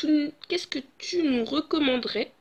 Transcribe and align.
tu, 0.00 0.32
qu'est-ce 0.48 0.66
que 0.66 0.78
tu 0.98 1.22
nous 1.22 1.44
recommanderais? 1.44 2.32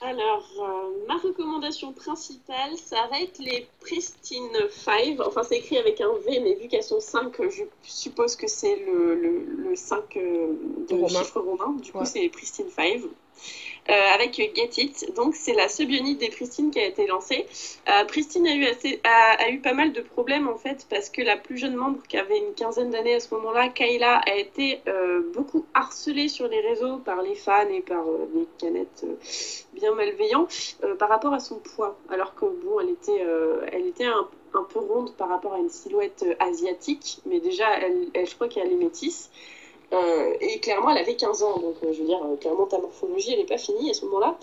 Alors, 0.00 0.46
euh, 0.60 1.06
ma 1.08 1.16
recommandation 1.16 1.92
principale, 1.92 2.76
ça 2.76 3.06
va 3.10 3.20
être 3.20 3.38
les 3.38 3.66
Pristine 3.80 4.50
5. 4.70 5.20
Enfin, 5.20 5.42
c'est 5.42 5.58
écrit 5.58 5.78
avec 5.78 6.00
un 6.00 6.12
V, 6.26 6.40
mais 6.40 6.54
vu 6.54 6.68
qu'elles 6.68 6.82
sont 6.82 7.00
5, 7.00 7.32
je 7.48 7.62
suppose 7.82 8.36
que 8.36 8.46
c'est 8.46 8.76
le, 8.76 9.14
le, 9.14 9.44
le 9.70 9.76
5 9.76 10.16
euh, 10.16 10.52
de 10.88 10.94
Romain. 10.94 11.08
chiffre 11.08 11.40
romain. 11.40 11.72
Du 11.82 11.92
coup, 11.92 11.98
Ouais. 12.00 12.04
c'est 12.04 12.28
Pristine 12.28 12.68
5. 12.68 13.00
Euh, 13.88 13.92
avec 14.14 14.34
Get 14.34 14.82
It. 14.82 15.14
Donc, 15.14 15.36
c'est 15.36 15.52
la 15.52 15.68
subunit 15.68 16.16
des 16.16 16.28
Pristine 16.28 16.72
qui 16.72 16.80
a 16.80 16.86
été 16.86 17.06
lancée. 17.06 17.46
Euh, 17.88 18.04
Pristine 18.06 18.44
a 18.48 18.54
eu, 18.54 18.64
assez, 18.66 19.00
a, 19.04 19.48
eu 19.50 19.60
pas 19.60 19.74
mal 19.74 19.92
de 19.92 20.00
problèmes 20.00 20.48
en 20.48 20.56
fait, 20.56 20.86
parce 20.90 21.08
que 21.08 21.22
la 21.22 21.36
plus 21.36 21.56
jeune 21.56 21.76
membre, 21.76 22.02
qui 22.08 22.16
avait 22.16 22.38
une 22.38 22.52
quinzaine 22.54 22.90
d'années 22.90 23.14
à 23.14 23.20
ce 23.20 23.32
moment-là, 23.34 23.68
Kayla, 23.68 24.22
a 24.26 24.34
été 24.34 24.80
euh, 24.88 25.22
beaucoup 25.32 25.66
harcelée 25.72 26.26
sur 26.26 26.48
les 26.48 26.60
réseaux 26.60 26.96
par 26.98 27.22
les 27.22 27.36
fans 27.36 27.68
et 27.68 27.80
par 27.80 28.08
euh, 28.08 28.28
des 28.34 28.48
canettes 28.58 29.06
bien 29.74 29.94
malveillants 29.94 30.48
par 30.98 31.08
rapport 31.08 31.32
à 31.32 31.38
son 31.38 31.60
poids. 31.60 31.96
Alors 32.08 32.34
que 32.34 32.44
bon, 32.46 32.80
elle 32.80 32.90
était, 32.90 33.24
elle 33.72 33.86
était 33.86 34.06
un, 34.06 34.26
peu 34.70 34.80
ronde 34.80 35.14
par 35.16 35.28
rapport 35.28 35.52
à 35.52 35.58
une 35.58 35.68
silhouette 35.68 36.24
asiatique, 36.40 37.20
mais 37.26 37.40
déjà, 37.40 37.68
elle- 37.78 38.08
je 38.14 38.34
crois 38.34 38.48
qu'elle 38.48 38.72
est 38.72 38.76
métisse. 38.76 39.30
Euh, 39.92 40.34
et 40.40 40.58
clairement, 40.60 40.90
elle 40.90 40.98
avait 40.98 41.14
15 41.14 41.42
ans, 41.42 41.58
donc 41.58 41.76
euh, 41.84 41.92
je 41.92 42.00
veux 42.00 42.06
dire, 42.06 42.20
euh, 42.24 42.36
clairement, 42.36 42.66
ta 42.66 42.78
morphologie, 42.78 43.32
elle 43.32 43.38
n'est 43.40 43.46
pas 43.46 43.58
finie 43.58 43.90
à 43.90 43.94
ce 43.94 44.04
moment-là. 44.06 44.36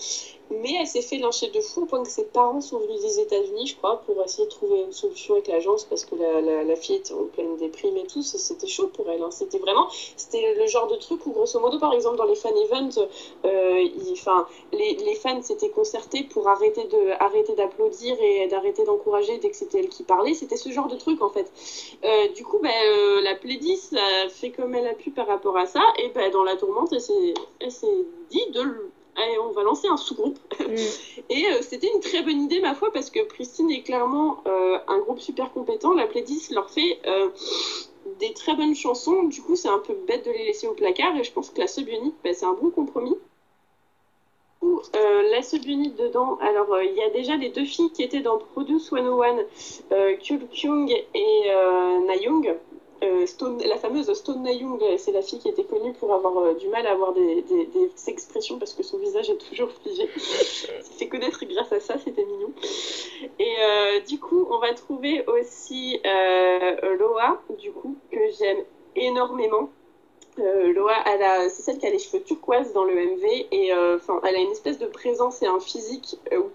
Mais 0.52 0.74
elle 0.80 0.88
s'est 0.88 1.02
fait 1.02 1.18
lyncher 1.18 1.48
de 1.50 1.60
fou 1.62 1.84
au 1.84 1.86
point 1.86 2.04
que 2.04 2.10
ses 2.10 2.26
parents 2.26 2.62
sont 2.62 2.78
venus 2.80 3.02
des 3.02 3.20
États-Unis, 3.20 3.68
je 3.68 3.76
crois, 3.78 4.02
pour 4.06 4.22
essayer 4.24 4.46
de 4.46 4.52
trouver 4.52 4.82
une 4.82 4.92
solution 4.92 5.34
avec 5.36 5.48
l'agence 5.48 5.84
parce 5.86 6.06
que 6.06 6.16
la, 6.16 6.42
la, 6.42 6.64
la 6.64 6.76
fille 6.76 6.98
était 6.98 7.14
en 7.14 7.26
pleine 7.26 7.58
déprime 7.58 7.98
et 7.98 8.06
tout. 8.06 8.22
C'était 8.22 8.68
chaud 8.68 8.88
pour 8.88 9.10
elle. 9.10 9.22
hein. 9.22 9.32
C'était 9.32 9.58
vraiment, 9.58 9.88
c'était 10.16 10.54
le 10.56 10.68
genre 10.68 10.88
de 10.88 10.96
truc 10.96 11.26
où, 11.26 11.32
grosso 11.32 11.60
modo, 11.60 11.80
par 11.80 11.94
exemple, 11.94 12.18
dans 12.18 12.26
les 12.26 12.36
fan 12.36 12.56
events, 12.56 13.00
euh, 13.46 13.88
les, 14.74 15.16
fans 15.16 15.42
s'étaient 15.42 15.70
concertés 15.70 16.24
pour 16.24 16.48
arrêter 16.48 16.84
d'applaudir 17.56 18.18
et 18.22 18.48
d'arrêter 18.48 18.84
d'encourager 18.84 19.38
dès 19.38 19.50
que 19.50 19.56
c'était 19.56 19.80
elle 19.80 19.90
qui 19.90 20.04
parlait. 20.04 20.34
C'était 20.34 20.58
ce 20.58 20.70
genre 20.72 20.88
de 20.88 20.96
truc 20.96 21.22
en 21.22 21.30
fait. 21.30 21.52
Euh, 22.04 22.28
du 22.30 22.44
coup, 22.44 22.60
bah, 22.62 22.70
euh, 22.70 23.22
la 23.22 23.36
Playdis 23.36 23.90
a 23.96 24.30
fait 24.30 24.52
comme 24.52 24.76
elle 24.76 24.88
a 24.88 24.94
pu 24.94 25.12
par 25.12 25.28
rapport 25.28 25.58
à 25.58 25.66
ça, 25.66 25.82
et 25.98 26.10
bah, 26.10 26.30
dans 26.30 26.44
la 26.44 26.56
tourmente, 26.56 26.94
elle 26.94 27.02
s'est 27.72 28.06
dit 28.30 28.52
de 28.52 28.92
Allez, 29.16 29.38
on 29.40 29.52
va 29.52 29.64
lancer 29.64 29.88
un 29.88 29.98
sous-groupe. 29.98 30.40
Mm. 30.60 30.76
Et 31.30 31.46
euh, 31.48 31.62
c'était 31.62 31.92
une 31.94 32.00
très 32.00 32.24
bonne 32.24 32.42
idée, 32.42 32.60
ma 32.60 32.74
foi, 32.74 32.92
parce 32.92 33.10
que 33.10 33.24
Pristine 33.26 33.70
est 33.72 33.84
clairement 33.84 34.44
euh, 34.48 34.78
un 34.88 35.00
groupe 35.00 35.20
super 35.20 35.52
compétent. 35.52 35.94
La 35.94 36.08
Playdis 36.08 36.50
leur 36.52 36.70
fait 36.70 37.00
euh, 37.06 37.30
des 38.20 38.34
très 38.34 38.56
bonnes 38.56 38.76
chansons. 38.76 39.24
Du 39.24 39.42
coup, 39.42 39.56
c'est 39.56 39.70
un 39.70 39.80
peu 39.80 39.94
bête 40.08 40.26
de 40.26 40.32
les 40.32 40.46
laisser 40.46 40.68
au 40.68 40.74
placard, 40.74 41.16
et 41.16 41.24
je 41.24 41.32
pense 41.32 41.52
que 41.52 41.60
la 41.60 41.68
subunit, 41.68 42.14
bah, 42.24 42.34
c'est 42.34 42.46
un 42.46 42.54
bon 42.54 42.72
compromis. 42.72 43.16
euh, 44.64 45.22
la 45.30 45.44
subunit 45.44 45.92
dedans, 45.92 46.38
alors 46.42 46.82
il 46.82 46.96
y 46.96 47.04
a 47.04 47.10
déjà 47.10 47.36
les 47.36 47.50
deux 47.50 47.66
filles 47.66 47.92
qui 47.92 48.02
étaient 48.02 48.22
dans 48.22 48.38
Produce 48.38 48.90
101, 48.90 49.40
euh, 49.92 50.16
Kyul 50.18 50.48
Kyung 50.48 50.90
et 50.90 51.42
Nayoung. 52.08 52.56
Euh, 53.04 53.26
Stone, 53.26 53.62
la 53.68 53.78
fameuse 53.78 54.12
Stone 54.14 54.44
Nayoung, 54.44 54.80
c'est 54.98 55.12
la 55.12 55.22
fille 55.22 55.40
qui 55.40 55.50
était 55.50 55.66
connue 55.66 55.94
pour 55.94 56.14
avoir 56.14 56.38
euh, 56.38 56.54
du 56.54 56.70
mal 56.70 56.88
à 56.88 56.92
avoir 56.92 57.14
des, 57.14 57.42
des, 57.42 57.66
des 57.66 57.92
expressions 58.08 58.58
parce 58.60 58.74
que 58.74 58.84
son 58.84 58.98
visage 58.98 59.30
est 59.30 59.50
toujours 59.50 59.70
figé. 59.84 60.08
s'est 60.18 60.84
fait 60.98 61.08
connaître 61.10 61.44
grâce 61.46 61.72
à 61.74 61.80
ça, 61.80 61.98
c'était 61.98 62.24
mignon. 62.24 62.52
Et 63.40 63.56
euh, 63.62 64.00
du 64.02 64.20
coup, 64.20 64.48
on 64.50 64.60
va 64.60 64.74
trouver 64.74 65.26
aussi 65.28 66.00
euh, 66.06 66.96
Loa, 66.98 67.42
du 67.60 67.72
coup, 67.72 67.98
que 68.12 68.20
j'aime 68.40 68.64
énormément. 68.96 69.70
Euh, 70.40 70.74
Loa, 70.74 70.94
elle 71.06 71.22
a- 71.22 71.50
c'est 71.50 71.62
celle 71.62 71.78
qui 71.78 71.86
a 71.86 71.90
les 71.92 72.00
cheveux 72.00 72.24
turquoise 72.24 72.74
dans 72.74 72.84
le 72.86 72.98
MV 72.98 73.48
et 73.52 73.74
euh, 73.74 73.98
enfin, 73.98 74.20
elle 74.28 74.36
a 74.36 74.40
une 74.40 74.52
espèce 74.52 74.80
de 74.80 74.88
présence 74.88 75.42
et 75.44 75.46
un 75.46 75.60
physique 75.60 76.18
euh, 76.32 76.40
où 76.40 76.52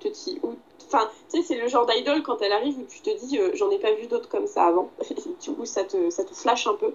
où 0.47 0.55
Enfin, 0.91 1.11
tu 1.31 1.37
sais, 1.37 1.47
c'est 1.47 1.61
le 1.61 1.69
genre 1.69 1.85
d'idole 1.85 2.23
quand 2.23 2.41
elle 2.41 2.53
arrive 2.53 2.79
où 2.79 2.85
tu 2.89 3.03
te 3.03 3.11
dis, 3.11 3.39
j'en 3.53 3.71
ai 3.71 3.79
pas 3.79 3.93
vu 3.93 4.07
d'autres 4.07 4.31
comme 4.31 4.47
ça 4.47 4.65
avant. 4.65 4.91
du 5.43 5.51
coup, 5.53 5.67
ça 5.67 5.85
te, 5.85 6.09
ça 6.09 6.25
te 6.25 6.33
flash 6.33 6.67
un 6.67 6.73
peu. 6.75 6.95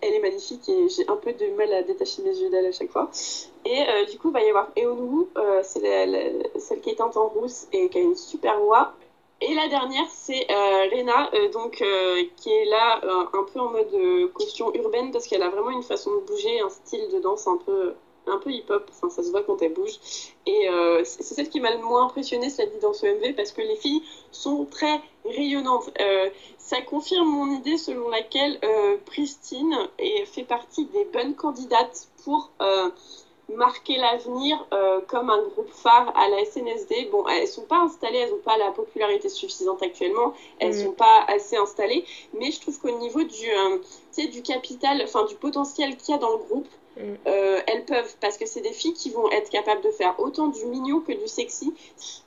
Elle 0.00 0.14
est 0.14 0.20
magnifique 0.20 0.66
et 0.70 0.88
j'ai 0.88 1.06
un 1.08 1.16
peu 1.16 1.34
de 1.34 1.46
mal 1.50 1.70
à 1.74 1.82
détacher 1.82 2.22
mes 2.22 2.34
yeux 2.34 2.48
d'elle 2.48 2.64
à 2.64 2.72
chaque 2.72 2.90
fois. 2.90 3.10
Et 3.66 3.84
du 4.10 4.18
coup, 4.18 4.30
il 4.30 4.32
va 4.32 4.42
y 4.42 4.48
avoir 4.48 4.70
Eonwoo, 4.78 5.28
c'est 5.62 5.80
celle 6.58 6.80
qui 6.80 6.88
est 6.88 6.94
teinte 6.94 7.18
en 7.18 7.28
rousse 7.28 7.66
et 7.74 7.90
qui 7.90 7.98
a 7.98 8.00
une 8.00 8.16
super 8.16 8.58
voix. 8.60 8.94
Et 9.40 9.54
la 9.54 9.68
dernière, 9.68 10.06
c'est 10.10 10.50
euh, 10.50 10.88
Rena, 10.90 11.30
euh, 11.32 11.48
donc, 11.50 11.80
euh, 11.80 12.24
qui 12.36 12.50
est 12.50 12.64
là 12.64 13.00
euh, 13.04 13.24
un 13.34 13.44
peu 13.44 13.60
en 13.60 13.70
mode 13.70 13.94
euh, 13.94 14.26
caution 14.34 14.74
urbaine 14.74 15.12
parce 15.12 15.28
qu'elle 15.28 15.44
a 15.44 15.48
vraiment 15.48 15.70
une 15.70 15.84
façon 15.84 16.10
de 16.12 16.20
bouger, 16.22 16.60
un 16.60 16.68
style 16.68 17.08
de 17.12 17.20
danse 17.20 17.46
un 17.46 17.56
peu, 17.58 17.94
un 18.26 18.38
peu 18.38 18.50
hip-hop. 18.50 18.90
Enfin, 18.90 19.08
ça 19.10 19.22
se 19.22 19.30
voit 19.30 19.44
quand 19.44 19.62
elle 19.62 19.74
bouge. 19.74 19.96
Et 20.46 20.68
c'est 21.04 21.22
celle 21.22 21.48
qui 21.48 21.60
m'a 21.60 21.70
le 21.70 21.82
moins 21.82 22.06
impressionnée, 22.06 22.50
cela 22.50 22.66
dit, 22.68 22.78
dans 22.80 22.92
ce 22.92 23.06
MV 23.06 23.34
parce 23.36 23.52
que 23.52 23.60
les 23.62 23.76
filles 23.76 24.02
sont 24.32 24.64
très 24.64 25.00
rayonnantes. 25.24 25.90
Ça 26.58 26.80
confirme 26.82 27.28
mon 27.28 27.50
idée 27.52 27.76
selon 27.76 28.08
laquelle 28.08 28.58
Pristine 29.06 29.88
est, 29.98 30.24
fait 30.26 30.44
partie 30.44 30.86
des 30.86 31.04
bonnes 31.04 31.34
candidates 31.34 32.08
pour 32.24 32.50
marquer 33.48 33.96
l'avenir 33.96 34.66
euh, 34.72 35.00
comme 35.06 35.30
un 35.30 35.42
groupe 35.48 35.70
phare 35.70 36.12
à 36.16 36.28
la 36.28 36.44
SNSD. 36.44 37.08
Bon, 37.10 37.26
elles 37.28 37.48
sont 37.48 37.64
pas 37.64 37.78
installées, 37.78 38.18
elles 38.18 38.30
n'ont 38.30 38.38
pas 38.38 38.58
la 38.58 38.70
popularité 38.72 39.28
suffisante 39.28 39.82
actuellement, 39.82 40.34
elles 40.58 40.74
Mm. 40.74 40.84
sont 40.84 40.92
pas 40.92 41.24
assez 41.28 41.56
installées, 41.56 42.04
mais 42.34 42.50
je 42.50 42.60
trouve 42.60 42.78
qu'au 42.78 42.90
niveau 42.98 43.22
du, 43.22 43.50
euh, 43.50 43.78
du 44.30 44.42
capital, 44.42 45.00
enfin 45.04 45.24
du 45.24 45.34
potentiel 45.36 45.96
qu'il 45.96 46.14
y 46.14 46.16
a 46.16 46.20
dans 46.20 46.32
le 46.32 46.38
groupe. 46.38 46.68
Euh, 47.26 47.60
elles 47.66 47.84
peuvent, 47.84 48.14
parce 48.20 48.36
que 48.36 48.46
c'est 48.46 48.60
des 48.60 48.72
filles 48.72 48.94
qui 48.94 49.10
vont 49.10 49.30
être 49.30 49.50
capables 49.50 49.82
de 49.82 49.90
faire 49.90 50.18
autant 50.18 50.48
du 50.48 50.66
mignon 50.66 51.00
que 51.00 51.12
du 51.12 51.28
sexy. 51.28 51.72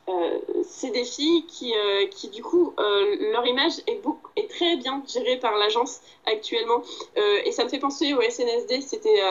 Euh, 0.09 0.40
c'est 0.64 0.92
des 0.92 1.04
filles 1.04 1.46
qui, 1.46 1.74
euh, 1.74 2.08
qui 2.08 2.30
du 2.30 2.42
coup, 2.42 2.74
leur 2.78 3.46
image 3.46 3.74
est, 3.88 4.02
beaucoup, 4.02 4.30
est 4.36 4.50
très 4.50 4.76
bien 4.78 5.04
gérée 5.08 5.38
par 5.38 5.58
l'agence 5.58 6.02
actuellement. 6.26 6.81
Et 7.46 7.52
ça 7.52 7.64
me 7.64 7.70
fait 7.70 7.80
penser 7.80 8.14
au 8.14 8.22
SNSD, 8.22 8.81
c'était 8.81 9.22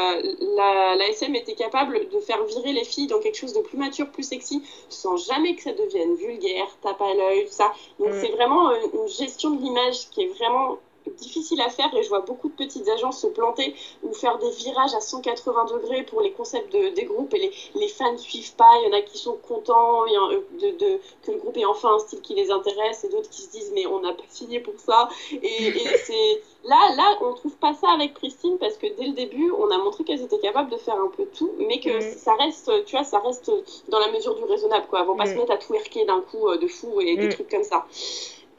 la, 0.56 0.94
la 0.96 1.08
SM 1.08 1.34
était 1.34 1.54
capable 1.54 2.08
de 2.08 2.20
faire 2.20 2.42
virer 2.44 2.72
les 2.72 2.84
filles 2.84 3.06
dans 3.06 3.20
quelque 3.20 3.36
chose 3.36 3.52
de 3.52 3.60
plus 3.60 3.78
mature, 3.78 4.10
plus 4.10 4.22
sexy, 4.22 4.62
sans 4.88 5.16
jamais 5.16 5.54
que 5.54 5.62
ça 5.62 5.72
devienne 5.72 6.14
vulgaire, 6.14 6.68
tape 6.82 7.00
à 7.00 7.14
l'œil, 7.14 7.46
tout 7.46 7.52
ça. 7.52 7.72
Donc 7.98 8.10
Mm. 8.10 8.20
c'est 8.20 8.30
vraiment 8.32 8.70
une 8.72 9.08
gestion 9.08 9.50
de 9.50 9.62
l'image 9.62 10.08
qui 10.10 10.22
est 10.22 10.28
vraiment 10.28 10.78
difficile 11.18 11.60
à 11.60 11.68
faire 11.68 11.92
et 11.94 12.02
je 12.02 12.08
vois 12.08 12.20
beaucoup 12.20 12.48
de 12.48 12.54
petites 12.54 12.88
agences 12.88 13.20
se 13.20 13.26
planter 13.26 13.74
ou 14.02 14.12
faire 14.14 14.38
des 14.38 14.50
virages 14.50 14.94
à 14.94 15.00
180 15.00 15.64
degrés 15.66 16.02
pour 16.02 16.20
les 16.20 16.30
concepts 16.30 16.72
de, 16.72 16.88
des 16.94 17.04
groupes 17.04 17.32
et 17.34 17.38
les, 17.38 17.52
les 17.74 17.88
fans 17.88 18.12
ne 18.12 18.16
suivent 18.18 18.54
pas, 18.54 18.70
il 18.80 18.86
y 18.86 18.88
en 18.88 18.96
a 18.96 19.00
qui 19.02 19.18
sont 19.18 19.36
contents 19.48 20.00
en- 20.06 20.28
de, 20.28 20.70
de- 20.78 21.00
que 21.22 21.32
le 21.32 21.38
groupe 21.38 21.56
ait 21.56 21.64
enfin 21.64 21.94
un 21.94 21.98
style 21.98 22.20
qui 22.20 22.34
les 22.34 22.50
intéresse 22.50 23.04
et 23.04 23.08
d'autres 23.08 23.28
qui 23.30 23.42
se 23.42 23.50
disent 23.50 23.72
mais 23.74 23.86
on 23.86 24.00
n'a 24.00 24.12
pas 24.12 24.22
signé 24.28 24.60
pour 24.60 24.74
ça 24.78 25.08
et, 25.32 25.66
et 25.68 25.96
c'est 26.04 26.42
là 26.64 26.78
là 26.96 27.16
on 27.22 27.32
trouve 27.34 27.56
pas 27.56 27.72
ça 27.74 27.88
avec 27.94 28.14
Christine 28.14 28.56
parce 28.58 28.76
que 28.76 28.86
dès 28.96 29.06
le 29.06 29.12
début 29.12 29.50
on 29.52 29.70
a 29.70 29.78
montré 29.78 30.04
qu'elles 30.04 30.22
étaient 30.22 30.38
capables 30.38 30.70
de 30.70 30.76
faire 30.76 30.96
un 31.00 31.08
peu 31.08 31.24
tout 31.26 31.52
mais 31.58 31.78
que 31.80 31.90
Mm. 31.90 32.16
ça 32.18 32.34
reste 32.34 32.70
tu 32.84 32.94
vois 32.96 33.04
ça 33.04 33.18
reste 33.18 33.50
dans 33.88 33.98
la 33.98 34.08
mesure 34.12 34.34
du 34.34 34.44
raisonnable 34.44 34.86
quoi, 34.88 35.00
elles 35.00 35.06
vont 35.06 35.16
pas 35.16 35.24
Mm. 35.24 35.34
se 35.34 35.38
mettre 35.38 35.52
à 35.52 35.56
twerker 35.56 36.04
d'un 36.04 36.20
coup 36.20 36.48
euh, 36.48 36.56
de 36.58 36.66
fou 36.68 37.00
et 37.00 37.16
des 37.16 37.26
Mm. 37.26 37.30
trucs 37.30 37.48
comme 37.50 37.62
ça 37.64 37.84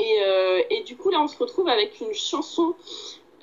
et, 0.01 0.23
euh, 0.23 0.61
et 0.69 0.81
du 0.81 0.97
coup 0.97 1.09
là 1.09 1.21
on 1.21 1.27
se 1.27 1.37
retrouve 1.37 1.67
avec 1.67 2.01
une 2.01 2.13
chanson 2.13 2.73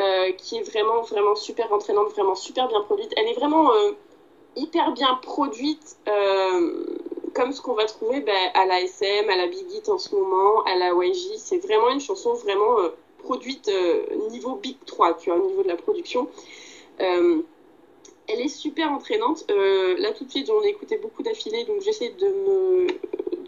euh, 0.00 0.32
qui 0.32 0.56
est 0.56 0.62
vraiment 0.62 1.02
vraiment 1.02 1.36
super 1.36 1.72
entraînante, 1.72 2.10
vraiment 2.10 2.34
super 2.34 2.68
bien 2.68 2.80
produite. 2.82 3.12
Elle 3.16 3.28
est 3.28 3.34
vraiment 3.34 3.72
euh, 3.72 3.92
hyper 4.56 4.92
bien 4.92 5.14
produite, 5.22 5.96
comme 7.34 7.52
ce 7.52 7.60
qu'on 7.60 7.74
va 7.74 7.84
trouver 7.84 8.20
bah, 8.20 8.32
à 8.54 8.66
la 8.66 8.80
SM, 8.80 9.28
à 9.30 9.36
la 9.36 9.46
Big 9.46 9.70
Hit 9.70 9.88
en 9.88 9.98
ce 9.98 10.14
moment, 10.14 10.64
à 10.64 10.74
la 10.74 10.92
YG. 10.92 11.36
C'est 11.36 11.58
vraiment 11.58 11.90
une 11.90 12.00
chanson 12.00 12.34
vraiment 12.34 12.76
produite 13.18 13.70
niveau 14.30 14.56
Big 14.56 14.76
3, 14.86 15.14
tu 15.14 15.30
vois, 15.30 15.38
au 15.38 15.46
niveau 15.46 15.62
de 15.62 15.68
la 15.68 15.76
production. 15.76 16.28
Elle 18.28 18.40
est 18.40 18.48
super 18.48 18.92
entraînante. 18.92 19.44
Euh, 19.50 19.96
là, 19.98 20.12
tout 20.12 20.24
de 20.24 20.30
suite, 20.30 20.46
j'en 20.46 20.62
ai 20.62 20.68
écouté 20.68 20.98
beaucoup 20.98 21.22
d'affilée, 21.22 21.64
donc 21.64 21.80
j'essaie 21.80 22.10
de 22.10 22.86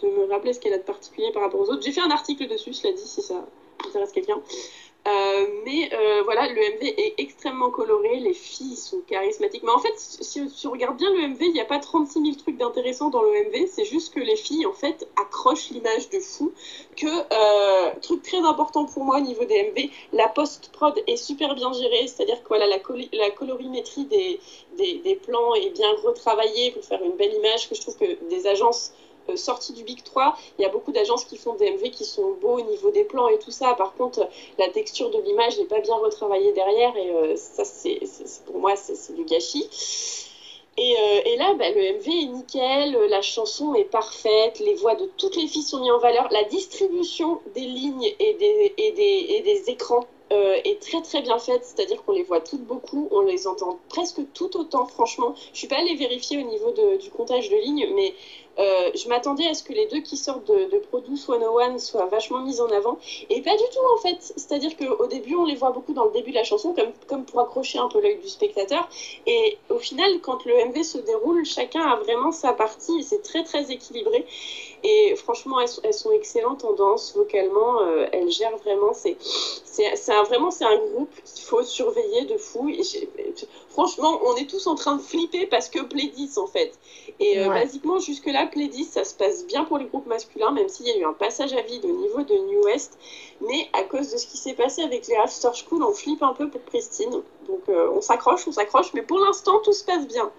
de 0.02 0.08
me 0.08 0.24
rappeler 0.30 0.52
ce 0.52 0.60
qu'elle 0.60 0.72
a 0.72 0.78
de 0.78 0.82
particulier 0.82 1.30
par 1.32 1.42
rapport 1.42 1.60
aux 1.60 1.70
autres. 1.70 1.82
J'ai 1.82 1.92
fait 1.92 2.00
un 2.00 2.10
article 2.10 2.46
dessus, 2.48 2.72
cela 2.72 2.92
dit, 2.92 3.06
si 3.06 3.22
ça 3.22 3.46
intéresse 3.86 4.12
quelqu'un. 4.12 4.40
Euh, 5.08 5.46
mais 5.64 5.90
euh, 5.94 6.22
voilà, 6.24 6.46
le 6.48 6.60
MV 6.60 6.94
est 6.98 7.14
extrêmement 7.16 7.70
coloré, 7.70 8.16
les 8.16 8.34
filles 8.34 8.76
sont 8.76 9.00
charismatiques. 9.08 9.62
Mais 9.62 9.70
en 9.70 9.78
fait, 9.78 9.94
si 9.96 10.46
tu 10.52 10.68
regardes 10.68 10.98
bien 10.98 11.10
le 11.10 11.28
MV, 11.28 11.38
il 11.40 11.52
n'y 11.52 11.60
a 11.60 11.64
pas 11.64 11.78
36 11.78 12.20
000 12.20 12.34
trucs 12.36 12.58
d'intéressants 12.58 13.08
dans 13.08 13.22
le 13.22 13.30
MV, 13.30 13.66
c'est 13.66 13.86
juste 13.86 14.12
que 14.12 14.20
les 14.20 14.36
filles, 14.36 14.66
en 14.66 14.74
fait, 14.74 15.08
accrochent 15.20 15.70
l'image 15.70 16.10
de 16.10 16.20
fou. 16.20 16.52
Que, 16.96 17.06
euh, 17.06 17.94
truc 18.02 18.22
très 18.22 18.40
important 18.40 18.84
pour 18.84 19.04
moi 19.04 19.18
au 19.18 19.20
niveau 19.20 19.44
des 19.46 19.70
MV, 19.70 19.90
la 20.12 20.28
post-prod 20.28 20.94
est 21.06 21.16
super 21.16 21.54
bien 21.54 21.72
gérée, 21.72 22.06
c'est-à-dire 22.06 22.42
que 22.42 22.48
voilà, 22.48 22.66
la, 22.66 23.30
colorimétrie 23.30 24.04
des, 24.04 24.38
des 24.76 25.16
plans 25.16 25.54
est 25.54 25.70
bien 25.70 25.90
retravaillée 26.04 26.72
pour 26.72 26.84
faire 26.84 27.02
une 27.02 27.16
belle 27.16 27.32
image, 27.34 27.70
que 27.70 27.74
je 27.74 27.80
trouve 27.80 27.96
que 27.96 28.28
des 28.28 28.46
agences 28.46 28.92
sorti 29.36 29.72
du 29.72 29.84
Big 29.84 30.02
3, 30.02 30.36
il 30.58 30.62
y 30.62 30.64
a 30.64 30.68
beaucoup 30.68 30.92
d'agences 30.92 31.24
qui 31.24 31.36
font 31.36 31.54
des 31.54 31.70
MV 31.72 31.90
qui 31.90 32.04
sont 32.04 32.32
beaux 32.40 32.58
au 32.58 32.62
niveau 32.62 32.90
des 32.90 33.04
plans 33.04 33.28
et 33.28 33.38
tout 33.38 33.50
ça. 33.50 33.74
Par 33.74 33.94
contre, 33.94 34.28
la 34.58 34.68
texture 34.68 35.10
de 35.10 35.20
l'image 35.20 35.58
n'est 35.58 35.64
pas 35.64 35.80
bien 35.80 35.96
retravaillée 35.96 36.52
derrière 36.52 36.96
et 36.96 37.36
ça, 37.36 37.64
c'est 37.64 38.00
pour 38.46 38.58
moi, 38.58 38.76
c'est 38.76 39.14
du 39.14 39.24
gâchis. 39.24 39.68
Et, 40.76 40.94
et, 41.26 41.36
là, 41.36 41.52
bah, 41.54 41.70
le 41.70 41.98
MV 41.98 42.08
est 42.08 42.26
nickel, 42.26 42.92
la 43.10 43.20
chanson 43.20 43.74
est 43.74 43.84
parfaite, 43.84 44.60
les 44.60 44.74
voix 44.74 44.94
de 44.94 45.04
toutes 45.16 45.36
les 45.36 45.46
filles 45.46 45.62
sont 45.62 45.80
mises 45.80 45.90
en 45.90 45.98
valeur, 45.98 46.28
la 46.30 46.44
distribution 46.44 47.40
des 47.54 47.60
lignes 47.60 48.14
et 48.18 48.34
des, 48.34 48.74
et 48.78 48.92
des, 48.92 49.26
et 49.28 49.40
des 49.42 49.70
écrans 49.70 50.06
euh, 50.32 50.56
est 50.64 50.80
très 50.80 51.02
très 51.02 51.22
bien 51.22 51.38
faite, 51.38 51.64
c'est-à-dire 51.64 52.02
qu'on 52.04 52.12
les 52.12 52.22
voit 52.22 52.40
toutes 52.40 52.64
beaucoup, 52.64 53.08
on 53.10 53.22
les 53.22 53.46
entend 53.46 53.78
presque 53.88 54.20
tout 54.32 54.56
autant, 54.56 54.86
franchement. 54.86 55.34
Je 55.52 55.58
suis 55.58 55.68
pas 55.68 55.76
allée 55.76 55.96
vérifier 55.96 56.38
au 56.38 56.46
niveau 56.46 56.72
du 56.72 57.10
comptage 57.10 57.50
de 57.50 57.56
lignes, 57.56 57.88
mais 57.94 58.14
euh, 58.58 58.90
je 58.94 59.08
m'attendais 59.08 59.46
à 59.46 59.54
ce 59.54 59.62
que 59.62 59.72
les 59.72 59.86
deux 59.86 60.00
qui 60.00 60.16
sortent 60.16 60.46
de, 60.46 60.64
de 60.70 60.78
Produce 60.78 61.24
101 61.24 61.78
soient 61.78 62.06
vachement 62.06 62.40
mis 62.40 62.60
en 62.60 62.68
avant, 62.70 62.98
et 63.30 63.40
pas 63.42 63.56
du 63.56 63.62
tout 63.72 63.94
en 63.94 63.96
fait. 63.98 64.18
C'est-à-dire 64.36 64.76
qu'au 64.76 65.06
début, 65.06 65.34
on 65.34 65.44
les 65.44 65.54
voit 65.54 65.70
beaucoup 65.70 65.94
dans 65.94 66.04
le 66.04 66.10
début 66.10 66.30
de 66.30 66.36
la 66.36 66.44
chanson, 66.44 66.74
comme, 67.06 67.24
pour 67.24 67.40
accrocher 67.40 67.78
un 67.78 67.88
peu 67.88 68.00
l'œil 68.00 68.18
du 68.18 68.28
spectateur, 68.28 68.88
et 69.26 69.56
au 69.70 69.78
final, 69.78 70.20
quand 70.20 70.44
le 70.44 70.54
MV 70.66 70.82
se 70.82 70.98
déroule, 70.98 71.44
chacun 71.44 71.80
a 71.80 71.96
vraiment 71.96 72.32
sa 72.32 72.52
partie, 72.52 72.98
et 72.98 73.02
c'est 73.02 73.22
très 73.22 73.44
très 73.44 73.70
équilibré. 73.70 74.26
Et 74.82 75.14
franchement, 75.16 75.58
elles, 75.60 75.94
sont 75.94 76.10
excellentes 76.12 76.64
en 76.64 76.72
danse, 76.72 77.14
vocalement, 77.14 77.82
euh, 77.82 78.06
elles 78.12 78.30
gèrent 78.30 78.56
vraiment. 78.58 78.92
C'est, 78.94 79.16
c'est, 79.20 80.12
vraiment, 80.24 80.50
c'est 80.50 80.64
un 80.64 80.76
groupe 80.76 81.10
qu'il 81.24 81.44
faut 81.44 81.62
surveiller 81.62 82.24
de 82.26 82.36
fou. 82.36 82.68
Et 82.68 82.82
franchement, 83.68 84.20
on 84.24 84.36
est 84.36 84.48
tous 84.48 84.66
en 84.66 84.74
train 84.74 84.96
de 84.96 85.02
flipper 85.02 85.46
parce 85.46 85.68
que 85.68 85.80
Plédis, 85.80 86.32
en 86.36 86.46
fait. 86.46 86.72
Et 87.18 87.38
euh, 87.38 87.48
basiquement, 87.48 87.98
jusque-là, 87.98 88.46
Plédis, 88.46 88.84
ça 88.84 89.04
se 89.04 89.14
passe 89.14 89.46
bien 89.46 89.64
pour 89.64 89.78
les 89.78 89.86
groupes 89.86 90.06
masculins, 90.06 90.50
même 90.52 90.68
s'il 90.68 90.86
y 90.86 90.90
a 90.90 90.96
eu 90.98 91.04
un 91.04 91.12
passage 91.12 91.52
à 91.52 91.62
vide 91.62 91.84
au 91.84 91.92
niveau 91.92 92.22
de 92.22 92.34
New 92.34 92.64
West. 92.64 92.98
Mais 93.40 93.68
à 93.72 93.82
cause 93.82 94.10
de 94.12 94.16
ce 94.18 94.26
qui 94.26 94.36
s'est 94.36 94.54
passé 94.54 94.82
avec 94.82 95.06
les 95.06 95.16
After 95.16 95.50
School, 95.54 95.82
on 95.82 95.92
flippe 95.92 96.22
un 96.22 96.34
peu 96.34 96.48
pour 96.48 96.64
Christine. 96.64 97.22
Donc 97.50 97.68
euh, 97.68 97.90
on 97.92 98.00
s'accroche, 98.00 98.46
on 98.46 98.52
s'accroche, 98.52 98.92
mais 98.94 99.02
pour 99.02 99.18
l'instant 99.18 99.58
tout 99.58 99.72
se 99.72 99.84
passe 99.84 100.06
bien. 100.06 100.30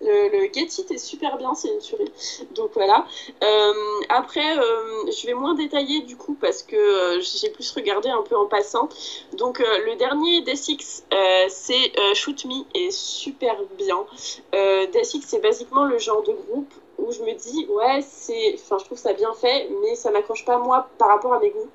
Le, 0.00 0.48
Get 0.52 0.68
It 0.78 0.90
est 0.90 0.98
super 0.98 1.36
bien, 1.36 1.54
c'est 1.54 1.68
une 1.68 1.78
tuerie. 1.78 2.12
Donc 2.54 2.70
voilà. 2.74 3.06
Euh, 3.42 3.72
après, 4.08 4.58
euh, 4.58 5.10
je 5.10 5.26
vais 5.26 5.34
moins 5.34 5.54
détailler 5.54 6.02
du 6.02 6.16
coup 6.16 6.36
parce 6.40 6.62
que 6.62 7.20
j'ai 7.20 7.50
plus 7.50 7.70
regardé 7.72 8.08
un 8.08 8.22
peu 8.22 8.36
en 8.36 8.46
passant. 8.46 8.88
Donc 9.36 9.58
le 9.58 9.96
dernier 9.96 10.42
D6, 10.42 11.02
c'est 11.48 12.14
Shoot 12.14 12.44
Me 12.44 12.64
et 12.74 12.90
super 12.90 13.56
bien. 13.76 14.04
D6 14.52 15.22
c'est 15.26 15.42
basiquement 15.42 15.84
le 15.84 15.98
genre 15.98 16.22
de 16.22 16.32
groupe 16.32 16.72
où 17.00 17.12
je 17.12 17.20
me 17.22 17.34
dis 17.34 17.66
ouais 17.66 18.02
c'est 18.02 18.54
enfin 18.54 18.78
je 18.78 18.84
trouve 18.84 18.98
ça 18.98 19.12
bien 19.12 19.32
fait 19.34 19.68
mais 19.82 19.94
ça 19.94 20.10
m'accroche 20.10 20.44
pas 20.44 20.58
moi 20.58 20.88
par 20.98 21.08
rapport 21.08 21.32
à 21.32 21.40
mes 21.40 21.50
goûts. 21.50 21.68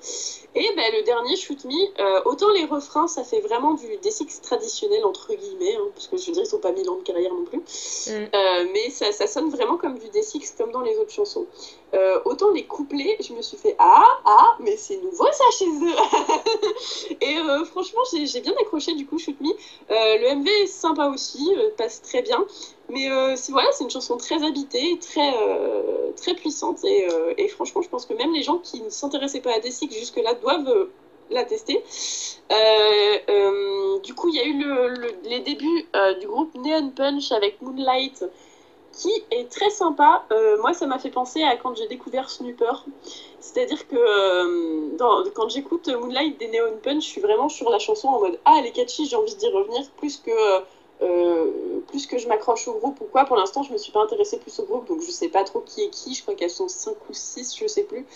Et 0.54 0.68
ben 0.74 0.92
le 0.92 1.02
dernier 1.02 1.36
Shoot 1.36 1.64
Me 1.64 2.00
euh, 2.00 2.22
autant 2.24 2.50
les 2.50 2.64
refrains 2.64 3.08
ça 3.08 3.24
fait 3.24 3.40
vraiment 3.40 3.74
du 3.74 3.86
D6 3.86 4.40
traditionnel 4.40 5.04
entre 5.04 5.34
guillemets 5.34 5.76
hein, 5.76 5.88
parce 5.94 6.06
que 6.08 6.16
je 6.16 6.26
veux 6.26 6.32
dire 6.32 6.44
ils 6.46 6.54
ont 6.54 6.60
pas 6.60 6.72
mille 6.72 6.88
ans 6.88 6.96
de 6.96 7.02
carrière 7.02 7.32
non 7.32 7.44
plus. 7.44 7.58
Mm. 7.58 8.10
euh, 8.10 8.66
mais 8.72 8.90
ça, 8.90 9.12
ça, 9.12 9.26
sonne 9.26 9.50
vraiment 9.50 9.76
comme 9.76 9.98
du 9.98 10.06
D6 10.06 10.56
comme 10.56 10.72
dans 10.72 10.80
les 10.80 10.96
autres 10.98 11.12
chansons. 11.12 11.46
Euh, 11.94 12.20
autant 12.24 12.50
les 12.50 12.64
couplets 12.64 13.16
je 13.20 13.32
me 13.32 13.42
suis 13.42 13.56
fait 13.56 13.76
ah 13.78 14.18
ah 14.24 14.56
mais 14.60 14.76
c'est 14.76 14.96
nouveau 14.98 15.26
ça 15.32 15.44
chez 15.58 15.66
eux. 15.66 17.16
Et 17.20 17.36
franchement 17.66 18.02
j'ai 18.12 18.40
bien 18.40 18.54
accroché 18.60 18.94
du 18.94 19.06
coup 19.06 19.18
Shoot 19.18 19.40
Me. 19.40 19.50
Le 19.88 20.34
MV 20.36 20.48
est 20.62 20.66
sympa 20.66 21.08
aussi 21.08 21.54
passe 21.76 22.02
très 22.02 22.22
bien 22.22 22.44
mais 22.88 23.10
euh, 23.10 23.34
voilà, 23.48 23.68
c'est 23.72 23.84
une 23.84 23.90
chanson 23.90 24.16
très 24.16 24.44
habitée, 24.44 24.98
très, 25.00 25.34
euh, 25.42 26.12
très 26.16 26.34
puissante. 26.34 26.84
Et, 26.84 27.08
euh, 27.10 27.34
et, 27.36 27.48
franchement, 27.48 27.82
je 27.82 27.88
pense 27.88 28.06
que 28.06 28.14
même 28.14 28.32
les 28.32 28.42
gens 28.42 28.58
qui 28.58 28.80
ne 28.80 28.90
s'intéressaient 28.90 29.40
pas 29.40 29.54
à 29.54 29.60
Desic 29.60 29.92
jusque-là 29.92 30.34
doivent 30.34 30.88
la 31.30 31.44
tester. 31.44 31.82
Du 34.04 34.14
coup, 34.14 34.28
il 34.28 34.36
y 34.36 34.40
a 34.40 34.44
eu 34.44 34.62
le, 34.62 34.88
le, 34.88 35.08
les 35.24 35.40
débuts 35.40 35.88
du 36.20 36.28
groupe 36.28 36.54
Neon 36.54 36.90
Punch 36.90 37.32
avec 37.32 37.60
Moonlight, 37.60 38.24
qui 38.92 39.10
est 39.32 39.50
très 39.50 39.70
sympa. 39.70 40.24
moi, 40.60 40.72
ça 40.72 40.86
m'a 40.86 41.00
fait 41.00 41.10
penser 41.10 41.42
à 41.42 41.56
quand 41.56 41.74
j'ai 41.74 41.88
découvert 41.88 42.30
Snooper. 42.30 42.84
C'est-à-dire 43.40 43.88
que 43.88 44.96
quand 45.34 45.48
j'écoute 45.48 45.88
Moonlight 45.88 46.38
des 46.38 46.46
Neon 46.46 46.78
Punch, 46.80 47.02
je 47.02 47.08
suis 47.08 47.20
vraiment 47.20 47.48
sur 47.48 47.68
la 47.68 47.80
chanson 47.80 48.08
en 48.08 48.20
mode 48.20 48.38
Ah, 48.44 48.58
elle 48.60 48.66
est 48.66 48.72
catchy, 48.72 49.06
j'ai 49.06 49.16
envie 49.16 49.34
d'y 49.34 49.48
revenir, 49.48 49.82
plus 49.96 50.18
que 50.18 50.30
euh, 51.02 51.80
plus 51.88 52.06
que 52.06 52.18
je 52.18 52.26
m'accroche 52.28 52.66
au 52.68 52.74
groupe 52.74 53.00
ou 53.00 53.04
quoi. 53.04 53.24
Pour 53.24 53.36
l'instant, 53.36 53.62
je 53.62 53.72
me 53.72 53.78
suis 53.78 53.92
pas 53.92 54.02
intéressée 54.02 54.38
plus 54.38 54.58
au 54.60 54.64
groupe, 54.64 54.88
donc 54.88 55.00
je 55.02 55.10
sais 55.10 55.28
pas 55.28 55.44
trop 55.44 55.60
qui 55.60 55.82
est 55.82 55.90
qui. 55.90 56.14
Je 56.14 56.22
crois 56.22 56.34
qu'elles 56.34 56.50
sont 56.50 56.68
5 56.68 56.94
ou 57.08 57.12
6, 57.12 57.56
je 57.56 57.66
sais 57.66 57.84
plus. 57.84 58.06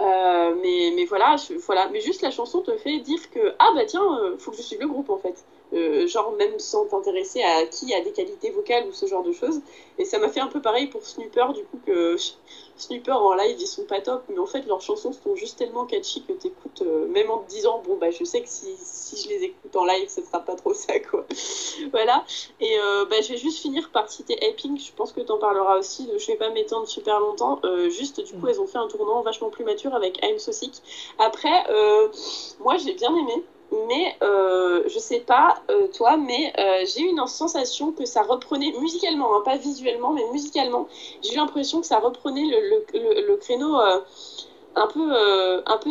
Euh, 0.00 0.54
mais, 0.62 0.92
mais 0.94 1.04
voilà, 1.04 1.36
voilà. 1.66 1.88
Mais 1.88 2.00
juste 2.00 2.22
la 2.22 2.30
chanson 2.30 2.60
te 2.60 2.76
fait 2.76 2.98
dire 3.00 3.30
que 3.30 3.54
ah 3.58 3.70
bah 3.74 3.84
tiens, 3.86 4.18
euh, 4.20 4.36
faut 4.38 4.50
que 4.50 4.56
je 4.56 4.62
suive 4.62 4.80
le 4.80 4.88
groupe 4.88 5.10
en 5.10 5.18
fait. 5.18 5.44
Euh, 5.72 6.06
genre 6.06 6.32
même 6.32 6.58
sans 6.58 6.84
t'intéresser 6.86 7.42
à 7.42 7.64
qui 7.64 7.94
a 7.94 8.02
des 8.02 8.12
qualités 8.12 8.50
vocales 8.50 8.86
ou 8.86 8.92
ce 8.92 9.06
genre 9.06 9.22
de 9.22 9.32
choses. 9.32 9.60
Et 9.98 10.04
ça 10.04 10.18
m'a 10.18 10.28
fait 10.28 10.40
un 10.40 10.46
peu 10.46 10.60
pareil 10.60 10.88
pour 10.88 11.02
Snooper, 11.02 11.54
du 11.54 11.64
coup 11.64 11.78
que 11.86 12.16
Snooper 12.76 13.12
en 13.12 13.34
live 13.34 13.56
ils 13.58 13.66
sont 13.66 13.84
pas 13.84 14.00
top, 14.02 14.22
mais 14.28 14.38
en 14.38 14.46
fait 14.46 14.66
leurs 14.66 14.82
chansons 14.82 15.12
sont 15.12 15.34
juste 15.34 15.58
tellement 15.58 15.86
catchy 15.86 16.24
que 16.24 16.32
t'écoutes, 16.34 16.82
euh, 16.82 17.06
même 17.06 17.30
en 17.30 17.38
te 17.38 17.48
disant 17.48 17.82
bon 17.86 17.96
bah 17.96 18.10
je 18.10 18.22
sais 18.24 18.42
que 18.42 18.48
si, 18.48 18.74
si 18.82 19.22
je 19.22 19.28
les 19.30 19.44
écoute 19.44 19.74
en 19.74 19.86
live 19.86 20.08
ce 20.08 20.22
sera 20.22 20.40
pas 20.40 20.56
trop 20.56 20.74
ça 20.74 20.98
quoi. 21.00 21.24
voilà. 21.90 22.24
Et 22.60 22.78
euh, 22.78 23.06
bah, 23.06 23.16
je 23.22 23.30
vais 23.30 23.38
juste 23.38 23.58
finir 23.62 23.90
par 23.92 24.10
citer 24.10 24.36
Epping, 24.44 24.78
je 24.78 24.92
pense 24.92 25.12
que 25.12 25.20
t'en 25.20 25.38
parleras 25.38 25.78
aussi, 25.78 26.06
je 26.18 26.26
vais 26.26 26.36
pas 26.36 26.50
m'étendre 26.50 26.86
super 26.86 27.18
longtemps. 27.18 27.60
Euh, 27.64 27.88
juste 27.88 28.20
du 28.20 28.34
coup 28.34 28.46
mm. 28.46 28.48
elles 28.50 28.60
ont 28.60 28.66
fait 28.66 28.78
un 28.78 28.88
tournant 28.88 29.22
vachement 29.22 29.48
plus 29.48 29.64
mature 29.64 29.94
avec 29.94 30.18
I'm 30.22 30.38
So 30.38 30.52
Sick. 30.52 30.82
Après, 31.18 31.64
moi 32.60 32.76
j'ai 32.76 32.92
bien 32.92 33.16
aimé 33.16 33.42
mais 33.88 34.16
euh, 34.22 34.82
je 34.86 34.98
sais 34.98 35.20
pas 35.20 35.62
euh, 35.70 35.88
toi, 35.88 36.16
mais 36.16 36.52
euh, 36.58 36.84
j'ai 36.86 37.02
eu 37.02 37.08
une 37.08 37.26
sensation 37.26 37.92
que 37.92 38.04
ça 38.04 38.22
reprenait 38.22 38.72
musicalement, 38.80 39.36
hein, 39.36 39.42
pas 39.44 39.56
visuellement, 39.56 40.12
mais 40.12 40.24
musicalement. 40.32 40.88
J'ai 41.22 41.34
eu 41.34 41.36
l'impression 41.36 41.80
que 41.80 41.86
ça 41.86 41.98
reprenait 41.98 42.44
le, 42.44 42.84
le, 42.92 43.26
le, 43.26 43.36
créneau 43.36 43.80
euh, 43.80 44.00
un 44.76 44.86
peu 44.86 45.62
un 45.66 45.78
peu 45.78 45.90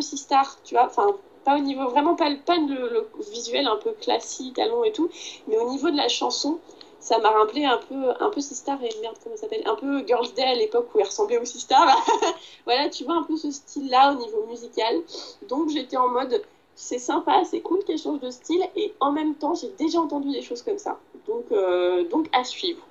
tu 0.64 0.74
vois, 0.74 0.86
enfin 0.86 1.14
pas 1.44 1.56
au 1.56 1.60
niveau 1.60 1.88
vraiment 1.88 2.14
pas, 2.14 2.30
pas 2.46 2.56
le, 2.56 3.08
visuel 3.30 3.66
un 3.66 3.76
peu 3.76 3.92
classique, 3.92 4.54
talon 4.54 4.84
et 4.84 4.92
tout, 4.92 5.10
mais 5.48 5.58
au 5.58 5.68
niveau 5.70 5.90
de 5.90 5.96
la 5.96 6.08
chanson. 6.08 6.58
Ça 7.00 7.18
m'a 7.18 7.30
rappelé 7.30 7.64
un 7.64 7.78
peu, 7.78 8.10
un 8.20 8.30
peu 8.30 8.40
Sistar 8.40 8.80
et 8.80 8.88
merde, 9.00 9.16
comment 9.24 9.34
ça 9.34 9.42
s'appelle 9.42 9.64
Un 9.66 9.74
peu 9.74 10.06
Girls' 10.06 10.34
Day 10.36 10.44
à 10.44 10.54
l'époque 10.54 10.88
où 10.94 11.00
elle 11.00 11.06
ressemblait 11.06 11.38
au 11.38 11.44
Sistar. 11.44 11.84
voilà, 12.64 12.88
tu 12.90 13.02
vois 13.02 13.16
un 13.16 13.24
peu 13.24 13.36
ce 13.36 13.50
style-là 13.50 14.12
au 14.12 14.14
niveau 14.14 14.46
musical. 14.46 15.00
Donc 15.48 15.68
j'étais 15.70 15.96
en 15.96 16.06
mode, 16.06 16.40
c'est 16.82 16.98
sympa, 16.98 17.42
c'est 17.44 17.60
cool 17.60 17.84
qu'elle 17.84 17.96
change 17.96 18.18
de 18.18 18.30
style, 18.30 18.62
et 18.74 18.92
en 18.98 19.12
même 19.12 19.36
temps, 19.36 19.54
j'ai 19.54 19.68
déjà 19.78 20.00
entendu 20.00 20.32
des 20.32 20.42
choses 20.42 20.62
comme 20.62 20.78
ça. 20.78 20.98
Donc, 21.28 21.44
euh, 21.52 22.02
donc 22.08 22.26
à 22.32 22.42
suivre. 22.42 22.84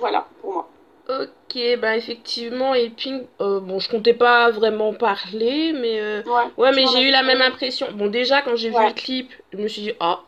Voilà, 0.00 0.26
pour 0.40 0.54
moi. 0.54 0.68
Ok, 1.10 1.78
bah 1.78 1.94
effectivement, 1.94 2.72
et 2.72 2.88
Pink, 2.88 3.24
euh, 3.42 3.60
bon, 3.60 3.80
je 3.80 3.90
comptais 3.90 4.14
pas 4.14 4.50
vraiment 4.50 4.94
parler, 4.94 5.74
mais 5.74 6.00
euh, 6.00 6.22
ouais, 6.22 6.44
ouais 6.56 6.72
mais 6.72 6.86
j'ai 6.86 7.02
eu 7.02 7.10
la 7.10 7.22
même 7.22 7.42
impression. 7.42 7.86
Bon, 7.92 8.06
déjà, 8.06 8.40
quand 8.40 8.56
j'ai 8.56 8.70
ouais. 8.70 8.80
vu 8.80 8.88
le 8.88 8.94
clip, 8.94 9.30
je 9.52 9.58
me 9.58 9.68
suis 9.68 9.82
dit, 9.82 9.92
ah, 10.00 10.22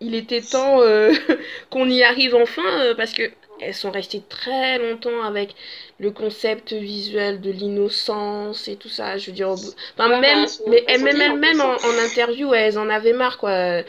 il 0.00 0.14
était 0.14 0.42
temps 0.42 0.82
euh, 0.82 1.14
qu'on 1.70 1.88
y 1.88 2.02
arrive 2.02 2.34
enfin, 2.34 2.92
parce 2.98 3.14
que 3.14 3.22
elles 3.60 3.74
sont 3.74 3.90
restées 3.90 4.22
très 4.28 4.78
longtemps 4.78 5.22
avec 5.22 5.54
le 5.98 6.10
concept 6.10 6.72
visuel 6.72 7.40
de 7.40 7.50
l'innocence 7.50 8.68
et 8.68 8.76
tout 8.76 8.88
ça. 8.88 9.18
Je 9.18 9.26
veux 9.26 9.32
dire, 9.32 9.48
enfin, 9.48 10.10
ouais, 10.10 10.20
même, 10.20 10.46
mais 10.68 10.84
elles, 10.86 11.02
même, 11.02 11.18
même, 11.18 11.38
même 11.38 11.60
en, 11.60 11.74
en, 11.74 12.04
interview, 12.04 12.54
elles 12.54 12.78
en 12.78 12.88
avaient 12.88 13.12
marre, 13.12 13.38
quoi. 13.38 13.50
Ouais. 13.50 13.84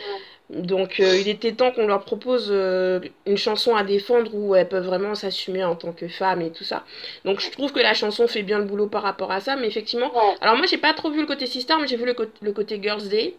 Donc, 0.50 1.00
euh, 1.00 1.16
il 1.16 1.28
était 1.28 1.52
temps 1.52 1.72
qu'on 1.72 1.86
leur 1.86 2.04
propose 2.04 2.48
euh, 2.50 3.00
une 3.28 3.38
chanson 3.38 3.76
à 3.76 3.84
défendre 3.84 4.34
où 4.34 4.56
elles 4.56 4.68
peuvent 4.68 4.86
vraiment 4.86 5.14
s'assumer 5.14 5.64
en 5.64 5.76
tant 5.76 5.92
que 5.92 6.08
femmes 6.08 6.42
et 6.42 6.50
tout 6.50 6.64
ça. 6.64 6.86
Donc, 7.24 7.40
je 7.40 7.52
trouve 7.52 7.72
que 7.72 7.80
la 7.80 7.94
chanson 7.94 8.28
fait 8.28 8.42
bien 8.42 8.58
le 8.58 8.66
boulot 8.66 8.88
par 8.88 9.04
rapport 9.04 9.32
à 9.32 9.42
ça, 9.42 9.56
mais 9.56 9.68
effectivement. 9.68 10.12
Ouais. 10.12 10.36
Alors, 10.42 10.58
moi, 10.58 10.66
j'ai 10.66 10.80
pas 10.80 10.94
trop 10.94 11.12
vu 11.12 11.20
le 11.20 11.28
côté 11.28 11.46
Sister, 11.46 11.76
mais 11.80 11.88
j'ai 11.88 11.98
vu 11.98 12.06
le, 12.06 12.52
côté 12.52 12.80
Girls' 12.82 13.10
Day. 13.10 13.36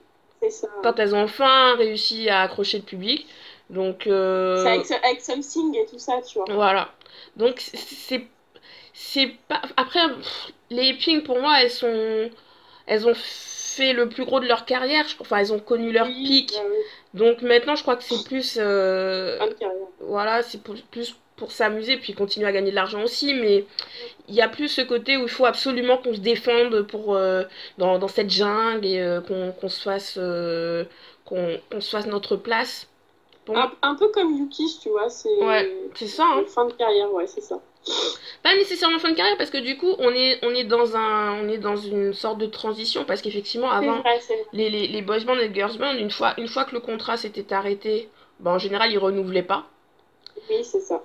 Ça. 0.49 0.69
Quand 0.83 0.99
elles 0.99 1.15
ont 1.15 1.23
enfin 1.23 1.77
réussi 1.77 2.29
à 2.29 2.41
accrocher 2.41 2.79
le 2.79 2.85
public. 2.85 3.27
Donc. 3.69 4.07
Euh... 4.07 4.63
C'est 4.63 4.71
avec, 4.71 5.05
avec 5.05 5.21
Something 5.21 5.77
et 5.77 5.87
tout 5.87 5.99
ça, 5.99 6.21
tu 6.27 6.39
vois. 6.39 6.47
Voilà. 6.49 6.89
Donc, 7.37 7.61
c'est 7.61 8.27
c'est 9.01 9.33
pas 9.49 9.63
après 9.77 10.01
les 10.69 10.95
pings 10.95 11.23
pour 11.23 11.41
moi 11.41 11.63
elles 11.63 11.71
sont 11.71 12.31
elles 12.87 13.09
ont 13.09 13.15
fait 13.15 13.93
le 13.93 14.09
plus 14.09 14.25
gros 14.25 14.41
de 14.41 14.47
leur 14.47 14.67
carrière 14.67 15.07
enfin 15.21 15.39
elles 15.39 15.53
ont 15.53 15.59
connu 15.59 15.91
leur 15.91 16.07
oui, 16.07 16.25
pic 16.25 16.53
bah 16.53 16.63
oui. 16.69 16.77
donc 17.15 17.43
maintenant 17.43 17.77
je 17.77 17.83
crois 17.83 17.97
que 17.97 18.05
c'est 18.05 18.23
plus 18.25 18.59
euh, 18.61 19.39
voilà 20.01 20.43
c'est 20.43 20.63
plus 20.63 21.17
pour 21.41 21.51
s'amuser 21.51 21.97
puis 21.97 22.15
continuer 22.15 22.47
à 22.47 22.53
gagner 22.53 22.71
de 22.71 22.77
l'argent 22.77 23.03
aussi 23.03 23.35
mais 23.35 23.65
il 24.29 24.35
y 24.37 24.43
a 24.43 24.49
plus 24.49 24.69
ce 24.69 24.83
côté 24.83 25.17
où 25.17 25.23
il 25.23 25.29
faut 25.29 25.47
absolument 25.47 25.97
qu'on 25.97 26.15
se 26.15 26.21
défende 26.21 26.83
pour 26.83 27.17
euh, 27.17 27.43
dans, 27.79 27.99
dans, 27.99 28.07
cette 28.07 28.31
jungle 28.31 28.87
et 28.87 29.01
euh, 29.01 29.21
qu'on 29.21 29.53
qu 29.53 29.69
se 29.69 29.83
fasse 29.83 30.15
euh, 30.19 30.85
qu'on 31.25 31.59
qu 31.71 31.81
se 31.81 31.91
fasse 31.91 32.07
notre 32.07 32.37
place 32.37 32.87
un, 33.83 33.95
peu 33.95 34.09
comme 34.09 34.37
Yuki, 34.37 34.79
tu 34.83 34.91
vois, 34.91 35.09
c'est 35.09 35.35
ouais, 35.43 35.71
c'est 35.95 36.07
ça. 36.07 36.25
Hein. 36.25 36.45
Fin 36.47 36.67
de 36.67 36.73
carrière, 36.73 37.13
ouais, 37.13 37.27
c'est 37.27 37.41
ça. 37.41 37.61
Pas 38.43 38.55
nécessairement 38.55 38.99
fin 38.99 39.11
de 39.11 39.17
carrière 39.17 39.39
parce 39.39 39.51
que 39.51 39.57
du 39.57 39.79
coup 39.79 39.95
on 39.99 40.11
est 40.11 40.39
on 40.43 40.51
est 40.51 40.65
dans 40.65 40.97
un 40.97 41.43
on 41.43 41.49
est 41.49 41.57
dans 41.57 41.77
une 41.77 42.13
sorte 42.13 42.37
de 42.37 42.45
transition 42.45 43.07
parce 43.07 43.23
qu'effectivement 43.23 43.71
avant 43.71 44.03
les, 44.53 44.69
les, 44.69 44.87
les 44.87 45.01
boys 45.01 45.21
bands 45.21 45.35
et 45.35 45.49
les 45.49 45.55
girls 45.55 45.79
bands 45.79 45.95
une 45.95 46.11
fois 46.11 46.35
une 46.37 46.47
fois 46.47 46.67
que 46.67 46.75
le 46.75 46.81
contrat 46.81 47.17
s'était 47.17 47.55
arrêté 47.55 48.11
bah, 48.39 48.51
en 48.51 48.59
général 48.59 48.93
ils 48.93 48.99
renouvelaient 48.99 49.43
pas. 49.43 49.65
Oui 50.51 50.63
c'est 50.63 50.81
ça. 50.81 51.03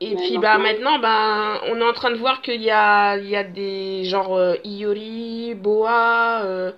Et 0.00 0.14
puis 0.16 0.38
bah 0.38 0.58
maintenant 0.58 0.98
bah 1.00 1.60
on 1.68 1.80
est 1.80 1.84
en 1.84 1.92
train 1.92 2.10
de 2.12 2.16
voir 2.16 2.40
qu'il 2.42 2.62
y 2.62 2.70
a 2.70 3.16
il 3.18 3.28
y 3.28 3.34
a 3.36 3.42
des 3.44 4.04
genre 4.04 4.36
euh, 4.36 4.54
Iori, 4.64 5.54
Boa 5.56 6.42
euh, 6.44 6.72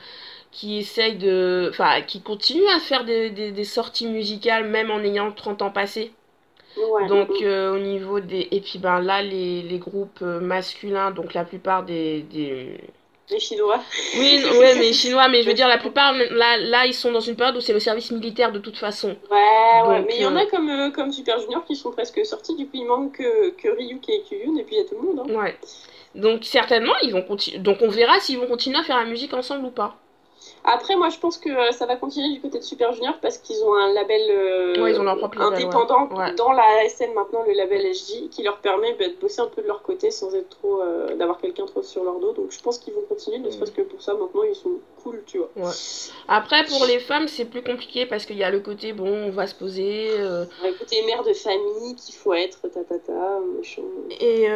qui 0.53 0.79
essayent 0.79 1.19
de 1.19 1.69
enfin 1.71 2.03
qui 2.03 2.23
continuent 2.23 2.69
à 2.77 2.81
faire 2.81 3.05
des, 3.05 3.31
des, 3.31 3.53
des 3.53 3.65
sorties 3.65 4.07
musicales 4.09 4.67
même 4.69 4.91
en 4.91 5.01
ayant 5.01 5.33
30 5.33 5.63
ans 5.63 5.71
passés. 5.71 6.13
Donc 7.01 7.43
euh, 7.43 7.75
au 7.75 7.79
niveau 7.79 8.21
des... 8.21 8.49
Et 8.53 8.61
puis 8.61 8.79
ben 8.79 9.01
là, 9.01 9.23
les, 9.23 9.63
les 9.63 9.79
groupes 9.79 10.21
masculins, 10.23 11.11
donc 11.13 11.35
la 11.35 11.45
plupart 11.45 11.85
des... 11.85 12.23
des... 12.23 12.81
Les 13.31 13.41
Chinois. 13.41 13.81
Oui, 14.17 14.43
ouais, 14.59 14.75
mais 14.75 14.83
les 14.83 14.93
Chinois, 14.93 15.29
mais 15.29 15.43
je 15.43 15.49
veux 15.49 15.55
dire, 15.55 15.69
la 15.69 15.79
plupart, 15.79 16.13
là, 16.13 16.57
là 16.59 16.87
ils 16.87 16.95
sont 16.95 17.13
dans 17.13 17.21
une 17.21 17.37
période 17.37 17.57
où 17.57 17.61
c'est 17.61 17.73
le 17.73 17.81
service 17.81 18.11
militaire 18.11 18.53
de 18.53 18.59
toute 18.59 18.77
façon. 18.77 19.17
Ouais, 19.31 19.89
ouais, 19.89 20.05
mais 20.07 20.17
il 20.17 20.23
y 20.23 20.27
en 20.27 20.37
a 20.37 20.45
euh, 20.45 20.47
comme, 20.51 20.93
comme 20.93 21.13
Super 21.13 21.39
Junior 21.41 21.65
qui 21.65 21.77
sont 21.77 21.91
presque 21.91 22.25
sortis, 22.25 22.57
du 22.57 22.65
coup 22.67 22.77
il 22.77 22.87
manque 22.87 23.19
que, 23.19 23.51
que 23.51 23.69
Ryuk 23.69 24.09
et 24.09 24.23
Kyun, 24.23 24.57
et 24.57 24.65
puis 24.65 24.77
il 24.77 24.79
y 24.79 24.81
a 24.81 24.85
tout 24.85 24.97
le 25.01 25.03
monde. 25.03 25.21
Hein. 25.29 25.35
Ouais. 25.35 25.57
Donc 26.15 26.45
certainement, 26.45 26.95
ils 27.03 27.13
vont 27.13 27.23
continuer. 27.23 27.59
Donc 27.59 27.79
on 27.83 27.89
verra 27.89 28.19
s'ils 28.21 28.39
vont 28.39 28.47
continuer 28.47 28.79
à 28.79 28.83
faire 28.83 28.99
la 28.99 29.05
musique 29.05 29.33
ensemble 29.33 29.67
ou 29.67 29.71
pas. 29.71 29.97
Après, 30.65 30.95
moi, 30.95 31.09
je 31.09 31.19
pense 31.19 31.39
que 31.39 31.49
euh, 31.49 31.73
ça 31.73 31.87
va 31.87 31.97
continuer 31.97 32.35
du 32.35 32.41
côté 32.41 32.59
de 32.59 32.65
Super 32.65 32.93
Junior 32.93 33.15
parce 33.23 33.39
qu'ils 33.39 33.63
ont 33.65 33.75
un 33.75 33.93
label 33.95 34.21
euh, 34.31 34.75
indépendant 35.39 36.09
dans 36.37 36.53
la 36.53 36.89
SN 36.89 37.15
maintenant, 37.15 37.43
le 37.47 37.55
label 37.55 37.95
SJ, 37.95 38.29
qui 38.31 38.43
leur 38.43 38.59
permet 38.59 38.95
bah, 38.99 39.09
de 39.09 39.15
bosser 39.15 39.41
un 39.41 39.47
peu 39.47 39.63
de 39.63 39.67
leur 39.67 39.83
côté 39.83 40.11
sans 40.11 40.35
être 40.35 40.51
trop 40.51 40.83
euh, 40.83 41.15
d'avoir 41.17 41.39
quelqu'un 41.41 41.65
trop 41.65 41.83
sur 41.83 42.05
leur 42.05 42.21
dos. 42.21 42.33
Donc, 42.33 42.51
je 42.51 42.61
pense 42.61 42.79
qu'ils 42.79 42.93
vont 42.93 43.05
continuer, 43.09 43.39
ne 43.39 43.51
serait-ce 43.51 43.73
que 43.73 43.83
pour 43.83 44.03
ça. 44.03 44.13
Maintenant, 44.13 44.43
ils 44.43 44.55
sont 44.55 44.81
cool, 45.03 45.23
tu 45.27 45.39
vois. 45.39 45.73
Après, 46.29 46.65
pour 46.67 46.85
les 46.85 46.99
femmes, 46.99 47.27
c'est 47.27 47.47
plus 47.47 47.63
compliqué 47.63 48.05
parce 48.05 48.27
qu'il 48.27 48.37
y 48.37 48.45
a 48.45 48.51
le 48.51 48.61
côté 48.61 48.93
bon, 48.93 49.09
on 49.09 49.31
va 49.31 49.47
se 49.47 49.55
poser. 49.55 50.11
Le 50.19 50.79
côté 50.79 51.03
mère 51.07 51.25
de 51.25 51.33
famille 51.33 51.97
qu'il 51.97 52.15
faut 52.15 52.35
être, 52.35 52.61
ta 52.69 52.85
ta 52.85 52.99
ta, 52.99 53.39
machin. 53.57 53.83
Et 54.21 54.47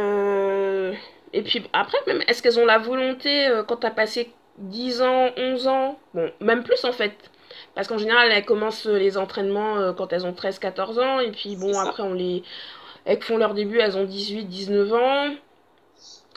et 1.36 1.42
puis 1.42 1.64
après, 1.72 1.98
même, 2.06 2.22
est-ce 2.28 2.42
qu'elles 2.42 2.60
ont 2.60 2.66
la 2.66 2.78
volonté 2.78 3.48
quand 3.66 3.78
t'as 3.78 3.90
passé 3.90 4.30
10 4.58 5.02
ans, 5.02 5.30
11 5.36 5.66
ans, 5.68 5.98
bon, 6.14 6.30
même 6.40 6.62
plus 6.62 6.84
en 6.84 6.92
fait. 6.92 7.12
Parce 7.74 7.88
qu'en 7.88 7.98
général, 7.98 8.30
elles 8.32 8.44
commencent 8.44 8.86
les 8.86 9.18
entraînements 9.18 9.78
euh, 9.78 9.92
quand 9.92 10.12
elles 10.12 10.26
ont 10.26 10.32
13, 10.32 10.58
14 10.58 10.98
ans, 10.98 11.20
et 11.20 11.30
puis 11.30 11.56
bon, 11.56 11.76
après, 11.78 12.02
on 12.02 12.14
les. 12.14 12.42
Elles 13.04 13.20
font 13.20 13.36
leur 13.36 13.54
début, 13.54 13.80
elles 13.80 13.96
ont 13.96 14.04
18, 14.04 14.44
19 14.44 14.92
ans. 14.94 15.30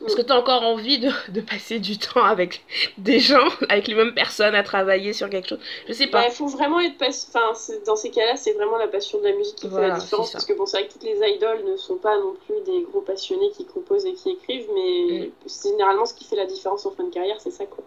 Est-ce 0.05 0.15
que 0.15 0.21
tu 0.21 0.31
as 0.31 0.37
encore 0.37 0.61
envie 0.61 0.99
de, 0.99 1.09
de, 1.31 1.41
passer 1.41 1.79
du 1.79 1.97
temps 1.97 2.23
avec 2.23 2.63
des 2.97 3.19
gens, 3.19 3.47
avec 3.69 3.87
les 3.87 3.95
mêmes 3.95 4.13
personnes 4.13 4.53
à 4.53 4.61
travailler 4.61 5.13
sur 5.13 5.29
quelque 5.29 5.47
chose 5.47 5.59
Je 5.87 5.93
sais 5.93 6.07
pas. 6.07 6.23
Il 6.23 6.27
bah, 6.27 6.31
faut 6.31 6.47
vraiment 6.47 6.79
être 6.79 7.01
enfin, 7.01 7.53
dans 7.85 7.95
ces 7.95 8.11
cas-là, 8.11 8.35
c'est 8.35 8.53
vraiment 8.53 8.77
la 8.77 8.87
passion 8.87 9.19
de 9.19 9.23
la 9.23 9.33
musique 9.33 9.55
qui 9.55 9.69
fait 9.69 9.87
la 9.87 9.97
différence. 9.97 10.31
Parce 10.31 10.45
que 10.45 10.53
bon, 10.53 10.65
c'est 10.65 10.77
vrai 10.77 10.87
que 10.87 10.93
toutes 10.93 11.03
les 11.03 11.17
idoles 11.35 11.63
ne 11.65 11.77
sont 11.77 11.97
pas 11.97 12.15
non 12.17 12.35
plus 12.45 12.61
des 12.71 12.83
gros 12.83 13.01
passionnés 13.01 13.49
qui 13.51 13.65
composent 13.65 14.05
et 14.05 14.13
qui 14.13 14.31
écrivent, 14.31 14.69
mais 14.73 15.27
mm. 15.27 15.31
c'est 15.47 15.69
généralement 15.69 16.05
ce 16.05 16.13
qui 16.13 16.25
fait 16.25 16.35
la 16.35 16.45
différence 16.45 16.85
en 16.85 16.91
fin 16.91 17.03
de 17.03 17.13
carrière, 17.13 17.39
c'est 17.39 17.51
ça 17.51 17.65
quoi. 17.65 17.83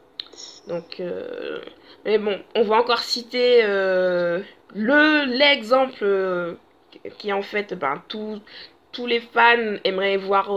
Donc, 0.66 1.00
euh, 1.00 1.58
mais 2.04 2.18
bon, 2.18 2.38
on 2.54 2.62
va 2.62 2.76
encore 2.76 3.00
citer 3.00 3.60
euh, 3.62 4.40
le 4.74 5.24
l'exemple 5.24 6.02
euh, 6.02 6.54
qui 7.18 7.32
en 7.32 7.42
fait, 7.42 7.74
ben, 7.74 8.02
tout, 8.08 8.40
tous 8.92 9.06
les 9.06 9.20
fans 9.20 9.76
aimeraient 9.84 10.16
voir 10.16 10.52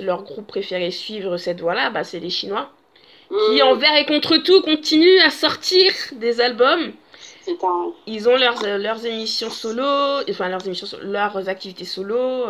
leur 0.00 0.22
groupe 0.24 0.46
préféré 0.46 0.90
suivre 0.90 1.36
cette 1.36 1.60
voie-là, 1.60 1.90
bah, 1.90 2.04
c'est 2.04 2.20
les 2.20 2.30
Chinois. 2.30 2.70
Qui, 3.28 3.62
mm. 3.62 3.66
envers 3.66 3.96
et 3.96 4.06
contre 4.06 4.36
tout, 4.36 4.60
continuent 4.62 5.20
à 5.24 5.30
sortir 5.30 5.92
des 6.12 6.40
albums. 6.40 6.92
Ils 8.06 8.28
ont 8.28 8.36
leurs, 8.36 8.62
leurs 8.78 9.04
émissions 9.04 9.50
solo, 9.50 10.22
enfin 10.30 10.48
leurs 10.48 10.66
émissions, 10.66 10.86
leurs 11.02 11.48
activités 11.48 11.84
solo, 11.84 12.46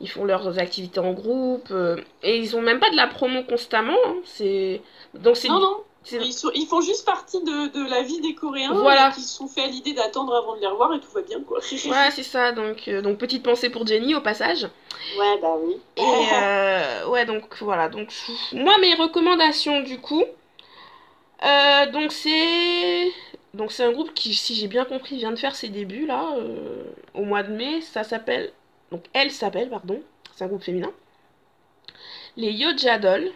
ils 0.00 0.08
font 0.08 0.24
leurs 0.24 0.60
activités 0.60 1.00
en 1.00 1.12
groupe, 1.12 1.72
et 2.22 2.38
ils 2.38 2.56
ont 2.56 2.62
même 2.62 2.78
pas 2.78 2.90
de 2.90 2.96
la 2.96 3.08
promo 3.08 3.42
constamment. 3.42 3.98
Hein. 4.06 4.16
c'est 4.24 4.82
donc 5.14 5.36
c'est 5.36 5.48
non, 5.48 5.58
non. 5.58 5.76
Ils, 6.10 6.66
font 6.66 6.80
juste 6.80 7.04
partie 7.04 7.42
de, 7.42 7.68
de 7.68 7.88
la 7.88 8.02
vie 8.02 8.20
des 8.20 8.34
Coréens 8.34 8.72
voilà. 8.72 9.10
qui 9.10 9.20
se 9.20 9.28
sont 9.28 9.46
fait 9.46 9.62
à 9.62 9.66
l'idée 9.66 9.92
d'attendre 9.92 10.34
avant 10.34 10.56
de 10.56 10.60
les 10.60 10.66
revoir 10.66 10.94
et 10.94 11.00
tout 11.00 11.10
va 11.12 11.20
bien 11.20 11.42
quoi. 11.42 11.58
ouais 11.72 12.10
c'est 12.10 12.22
ça 12.22 12.52
donc 12.52 12.88
euh, 12.88 13.02
donc 13.02 13.18
petite 13.18 13.42
pensée 13.42 13.68
pour 13.68 13.86
Jenny 13.86 14.14
au 14.14 14.22
passage. 14.22 14.64
Ouais 15.18 15.38
bah 15.42 15.56
oui. 15.62 15.76
Et 15.96 16.02
euh, 16.32 17.06
ouais 17.08 17.26
donc 17.26 17.44
voilà 17.60 17.90
donc 17.90 18.12
moi 18.52 18.78
mes 18.78 18.94
recommandations 18.94 19.80
du 19.80 20.00
coup 20.00 20.24
euh, 21.44 21.90
donc 21.92 22.12
c'est 22.12 23.12
donc 23.52 23.70
c'est 23.70 23.84
un 23.84 23.92
groupe 23.92 24.14
qui 24.14 24.32
si 24.32 24.54
j'ai 24.54 24.68
bien 24.68 24.86
compris 24.86 25.16
vient 25.16 25.32
de 25.32 25.38
faire 25.38 25.54
ses 25.54 25.68
débuts 25.68 26.06
là 26.06 26.34
au 27.14 27.24
mois 27.24 27.42
de 27.42 27.52
mai 27.52 27.82
ça 27.82 28.04
s'appelle 28.04 28.52
donc 28.90 29.04
elle 29.12 29.30
s'appelle 29.30 29.68
pardon 29.68 30.00
c'est 30.34 30.44
un 30.44 30.48
groupe 30.48 30.62
féminin 30.62 30.90
les 32.36 32.52
Yojadol 32.52 33.32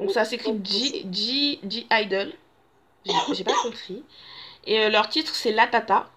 donc 0.00 0.10
ça 0.10 0.24
s'écrit 0.24 0.58
G, 0.64 1.06
G, 1.12 1.60
G 1.68 1.86
Idol. 1.90 2.32
J'ai 3.32 3.44
pas 3.44 3.52
compris. 3.62 4.02
Et 4.66 4.80
euh, 4.80 4.88
leur 4.88 5.08
titre 5.08 5.34
c'est 5.34 5.52
La 5.52 5.66
Tata. 5.66 6.08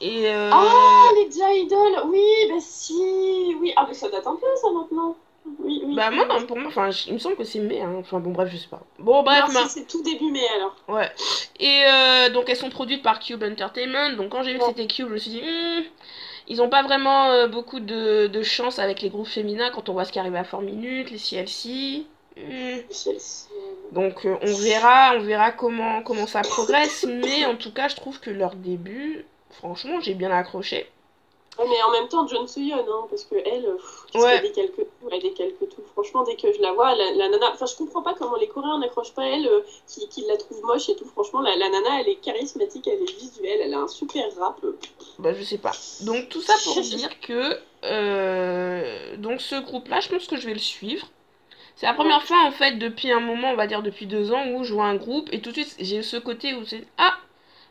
Et 0.00 0.26
euh... 0.26 0.50
Ah, 0.52 1.08
les 1.14 1.30
G 1.30 1.40
Idol 1.62 2.02
Oui, 2.06 2.20
bah 2.50 2.60
si 2.60 3.56
Oui, 3.60 3.72
ah, 3.76 3.86
mais 3.88 3.94
ça 3.94 4.10
date 4.10 4.26
un 4.26 4.36
peu 4.36 4.46
ça 4.60 4.68
maintenant. 4.70 5.16
Oui, 5.60 5.82
oui. 5.84 5.94
Bah, 5.94 6.10
moi, 6.10 6.26
non, 6.26 6.44
pour 6.44 6.58
moi, 6.58 6.66
enfin, 6.68 6.90
il 7.06 7.14
me 7.14 7.18
semble 7.18 7.36
que 7.36 7.44
c'est 7.44 7.60
mai. 7.60 7.80
Hein. 7.80 7.94
Enfin, 8.00 8.18
bon, 8.18 8.32
bref, 8.32 8.50
je 8.52 8.56
sais 8.56 8.68
pas. 8.68 8.82
Bon, 8.98 9.22
bref. 9.22 9.44
Ma... 9.52 9.68
c'est 9.68 9.86
tout 9.86 10.02
début 10.02 10.30
mai 10.30 10.46
alors. 10.56 10.74
Ouais. 10.88 11.08
Et 11.60 11.84
euh, 11.86 12.30
donc, 12.30 12.48
elles 12.48 12.56
sont 12.56 12.70
produites 12.70 13.02
par 13.02 13.20
Cube 13.20 13.42
Entertainment. 13.42 14.16
Donc, 14.16 14.30
quand 14.30 14.42
j'ai 14.42 14.52
vu 14.52 14.58
que 14.58 14.64
c'était 14.66 14.86
Cube, 14.86 15.08
je 15.08 15.12
me 15.12 15.18
suis 15.18 15.30
dit, 15.30 15.42
hmm, 15.42 15.84
ils 16.48 16.60
ont 16.60 16.68
pas 16.68 16.82
vraiment 16.82 17.26
euh, 17.26 17.46
beaucoup 17.46 17.80
de, 17.80 18.26
de, 18.26 18.42
chance 18.42 18.78
avec 18.78 19.02
les 19.02 19.08
groupes 19.08 19.28
féminins 19.28 19.70
quand 19.70 19.88
on 19.88 19.92
voit 19.92 20.04
ce 20.04 20.12
qui 20.12 20.18
arrive 20.18 20.34
à 20.34 20.42
4 20.42 20.62
minutes, 20.62 21.10
les 21.10 21.18
CLC. 21.18 22.04
Hmm. 22.36 22.80
Donc 23.92 24.26
euh, 24.26 24.36
on 24.42 24.54
verra, 24.54 25.14
on 25.16 25.20
verra 25.20 25.52
comment, 25.52 26.02
comment 26.02 26.26
ça 26.26 26.42
progresse, 26.42 27.06
mais 27.08 27.46
en 27.46 27.56
tout 27.56 27.72
cas 27.72 27.88
je 27.88 27.96
trouve 27.96 28.20
que 28.20 28.30
leur 28.30 28.56
début, 28.56 29.24
franchement 29.50 30.00
j'ai 30.00 30.12
bien 30.12 30.30
accroché. 30.30 30.86
mais 31.58 31.82
en 31.82 31.90
même 31.92 32.08
temps 32.08 32.26
John 32.26 32.46
Suyeon, 32.46 32.76
hein, 32.76 33.06
parce 33.08 33.24
que 33.24 33.36
elle, 33.36 33.66
ouais. 34.20 34.34
elle 34.34 34.42
décalque 34.42 34.76
tout, 34.76 35.08
elle 35.10 35.22
décalque 35.22 35.58
tout. 35.60 35.82
Franchement 35.92 36.24
dès 36.24 36.36
que 36.36 36.52
je 36.52 36.60
la 36.60 36.72
vois, 36.72 36.94
la, 36.94 37.28
nana, 37.30 37.52
enfin 37.54 37.64
je 37.64 37.74
comprends 37.74 38.02
pas 38.02 38.12
comment 38.12 38.36
les 38.36 38.48
Coréens 38.48 38.80
n'accrochent 38.80 39.14
pas 39.14 39.24
elle, 39.24 39.46
euh, 39.46 39.60
qui, 39.86 40.06
qui, 40.08 40.26
la 40.28 40.36
trouvent 40.36 40.62
moche 40.62 40.90
et 40.90 40.96
tout. 40.96 41.06
Franchement 41.06 41.40
la, 41.40 41.56
la, 41.56 41.70
nana 41.70 42.00
elle 42.00 42.08
est 42.10 42.16
charismatique, 42.16 42.86
elle 42.86 43.00
est 43.00 43.18
visuelle, 43.18 43.60
elle 43.62 43.72
a 43.72 43.78
un 43.78 43.88
super 43.88 44.24
rap. 44.38 44.60
Bah 45.18 45.32
je 45.32 45.42
sais 45.42 45.58
pas. 45.58 45.72
Donc 46.02 46.28
tout 46.28 46.42
ça 46.42 46.52
pour 46.64 46.78
dire 46.82 47.18
que 47.20 47.58
euh, 47.84 49.16
donc 49.16 49.40
ce 49.40 49.56
groupe 49.62 49.88
là, 49.88 50.00
je 50.00 50.10
pense 50.10 50.26
que 50.26 50.36
je 50.36 50.46
vais 50.46 50.54
le 50.54 50.58
suivre. 50.58 51.06
C'est 51.76 51.84
la 51.84 51.92
première 51.92 52.22
fois, 52.22 52.42
en 52.44 52.50
fait, 52.50 52.78
depuis 52.78 53.12
un 53.12 53.20
moment, 53.20 53.50
on 53.50 53.54
va 53.56 53.66
dire 53.66 53.82
depuis 53.82 54.06
deux 54.06 54.32
ans, 54.32 54.48
où 54.48 54.64
je 54.64 54.72
vois 54.72 54.86
un 54.86 54.96
groupe 54.96 55.28
et 55.30 55.42
tout 55.42 55.50
de 55.50 55.56
suite, 55.56 55.76
j'ai 55.78 56.02
ce 56.02 56.16
côté 56.16 56.54
où 56.54 56.64
c'est 56.64 56.86
Ah, 56.96 57.18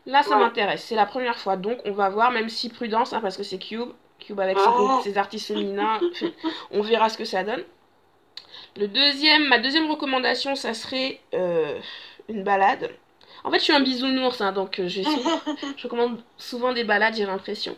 là, 0.06 0.22
ça 0.22 0.36
m'intéresse. 0.36 0.84
C'est 0.84 0.94
la 0.94 1.06
première 1.06 1.36
fois. 1.38 1.56
Donc, 1.56 1.78
on 1.84 1.90
va 1.90 2.08
voir, 2.08 2.30
même 2.30 2.48
si 2.48 2.68
prudence, 2.68 3.12
hein, 3.12 3.20
parce 3.20 3.36
que 3.36 3.42
c'est 3.42 3.58
Cube. 3.58 3.90
Cube 4.20 4.38
avec 4.38 4.56
ses, 5.02 5.18
artistes 5.18 5.48
féminins. 5.48 6.00
on 6.70 6.82
verra 6.82 7.08
ce 7.08 7.18
que 7.18 7.24
ça 7.24 7.42
donne. 7.42 7.64
Le 8.76 8.86
deuxième, 8.86 9.48
ma 9.48 9.58
deuxième 9.58 9.90
recommandation, 9.90 10.54
ça 10.54 10.72
serait 10.72 11.20
euh, 11.34 11.76
une 12.28 12.44
balade. 12.44 12.90
En 13.42 13.50
fait, 13.50 13.58
je 13.58 13.64
suis 13.64 13.72
un 13.72 13.80
bisounours, 13.80 14.40
hein, 14.40 14.52
donc 14.52 14.78
euh, 14.78 14.88
je, 14.88 15.02
je 15.76 15.82
recommande 15.82 16.20
souvent 16.36 16.72
des 16.72 16.84
balades, 16.84 17.14
j'ai 17.16 17.26
l'impression. 17.26 17.76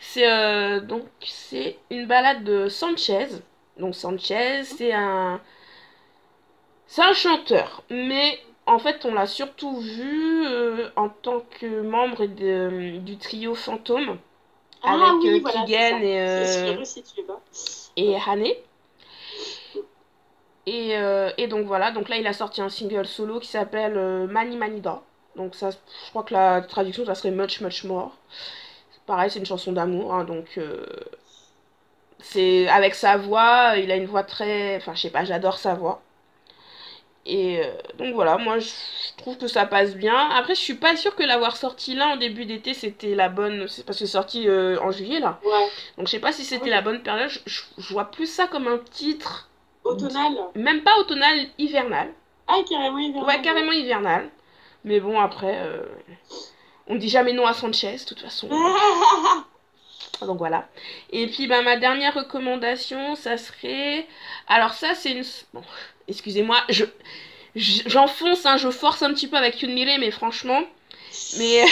C'est 0.00 0.30
euh, 0.30 0.80
donc 0.80 1.04
c'est 1.20 1.78
une 1.90 2.06
balade 2.06 2.44
de 2.44 2.68
Sanchez. 2.68 3.28
Donc 3.78 3.94
Sanchez, 3.94 4.64
c'est 4.64 4.92
un 4.92 5.40
c'est 6.88 7.02
un 7.02 7.12
chanteur, 7.12 7.82
mais 7.90 8.40
en 8.66 8.78
fait, 8.78 9.04
on 9.04 9.14
l'a 9.14 9.26
surtout 9.26 9.78
vu 9.78 10.46
euh, 10.46 10.88
en 10.96 11.10
tant 11.10 11.40
que 11.60 11.82
membre 11.82 12.26
de, 12.26 12.98
du 12.98 13.18
trio 13.18 13.54
Fantôme 13.54 14.18
ah, 14.82 14.94
avec 14.94 15.22
oui, 15.22 15.42
euh, 15.44 15.50
Kigen 15.50 16.02
et, 16.02 16.20
euh, 16.20 16.84
et 17.96 18.16
Hane. 18.16 18.46
Et, 20.66 20.96
euh, 20.96 21.30
et, 21.38 21.46
donc 21.46 21.66
voilà, 21.66 21.92
donc 21.92 22.08
là 22.08 22.16
il 22.16 22.26
a 22.26 22.32
sorti 22.32 22.60
un 22.60 22.68
single 22.68 23.06
solo 23.06 23.38
qui 23.40 23.48
s'appelle 23.48 24.26
Mani 24.26 24.56
Manida. 24.56 25.02
Donc 25.36 25.54
ça, 25.54 25.70
je 25.70 26.10
crois 26.10 26.22
que 26.22 26.34
la 26.34 26.62
traduction 26.62 27.04
ça 27.04 27.14
serait 27.14 27.30
Much 27.30 27.60
Much 27.60 27.84
More. 27.84 28.12
Pareil, 29.06 29.30
c'est 29.30 29.38
une 29.38 29.46
chanson 29.46 29.72
d'amour, 29.72 30.14
hein, 30.14 30.24
donc 30.24 30.58
c'est 32.20 32.68
avec 32.68 32.94
sa 32.94 33.16
voix, 33.16 33.74
il 33.76 33.90
a 33.90 33.96
une 33.96 34.06
voix 34.06 34.24
très, 34.24 34.76
enfin 34.76 34.94
je 34.94 35.02
sais 35.02 35.10
pas, 35.10 35.24
j'adore 35.24 35.58
sa 35.58 35.74
voix. 35.74 36.02
Et 37.26 37.60
euh, 37.60 37.64
donc 37.98 38.14
voilà, 38.14 38.38
moi 38.38 38.58
je 38.58 38.68
trouve 39.18 39.36
que 39.36 39.48
ça 39.48 39.66
passe 39.66 39.94
bien. 39.94 40.30
Après, 40.30 40.54
je 40.54 40.60
suis 40.60 40.74
pas 40.74 40.96
sûre 40.96 41.14
que 41.14 41.22
l'avoir 41.22 41.56
sorti 41.56 41.94
là 41.94 42.08
en 42.08 42.16
début 42.16 42.46
d'été 42.46 42.72
c'était 42.74 43.14
la 43.14 43.28
bonne. 43.28 43.68
C'est 43.68 43.84
parce 43.84 43.98
que 43.98 44.06
c'est 44.06 44.12
sorti 44.12 44.48
euh, 44.48 44.78
en 44.80 44.90
juillet 44.92 45.20
là. 45.20 45.38
Ouais. 45.44 45.68
Donc 45.98 46.06
je 46.06 46.12
sais 46.12 46.20
pas 46.20 46.32
si 46.32 46.44
c'était 46.44 46.70
la 46.70 46.80
bonne 46.80 47.02
période. 47.02 47.28
Je, 47.28 47.40
je- 47.46 47.62
je 47.76 47.92
vois 47.92 48.10
plus 48.10 48.26
ça 48.26 48.46
comme 48.46 48.66
un 48.66 48.78
titre. 48.78 49.48
Automnal. 49.84 50.32
Même 50.54 50.82
pas 50.82 50.96
automnal, 50.98 51.38
hivernal. 51.58 52.12
Ah, 52.46 52.60
carrément 52.68 52.98
hivernal. 52.98 53.26
Ouais, 53.26 53.42
carrément 53.42 53.72
hivernal. 53.72 54.30
Mais 54.84 55.00
bon, 55.00 55.18
après, 55.20 55.58
euh, 55.58 55.82
on 56.86 56.94
dit 56.96 57.08
jamais 57.10 57.32
non 57.34 57.46
à 57.46 57.52
Sanchez, 57.52 57.96
de 57.96 58.04
toute 58.04 58.20
façon. 58.20 58.48
Donc 60.22 60.38
voilà. 60.38 60.68
Et 61.10 61.26
puis 61.26 61.46
bah, 61.46 61.62
ma 61.62 61.76
dernière 61.76 62.14
recommandation, 62.14 63.14
ça 63.14 63.36
serait... 63.36 64.06
Alors 64.46 64.72
ça, 64.74 64.94
c'est 64.94 65.12
une... 65.12 65.24
Bon, 65.52 65.62
excusez-moi, 66.08 66.58
je... 66.68 66.84
je- 67.56 67.82
J'enfonce, 67.88 68.46
hein, 68.46 68.56
je 68.58 68.70
force 68.70 69.02
un 69.02 69.12
petit 69.14 69.28
peu 69.28 69.36
avec 69.36 69.60
Yunmire, 69.62 69.98
mais 70.00 70.10
franchement... 70.10 70.62
Mais... 71.38 71.64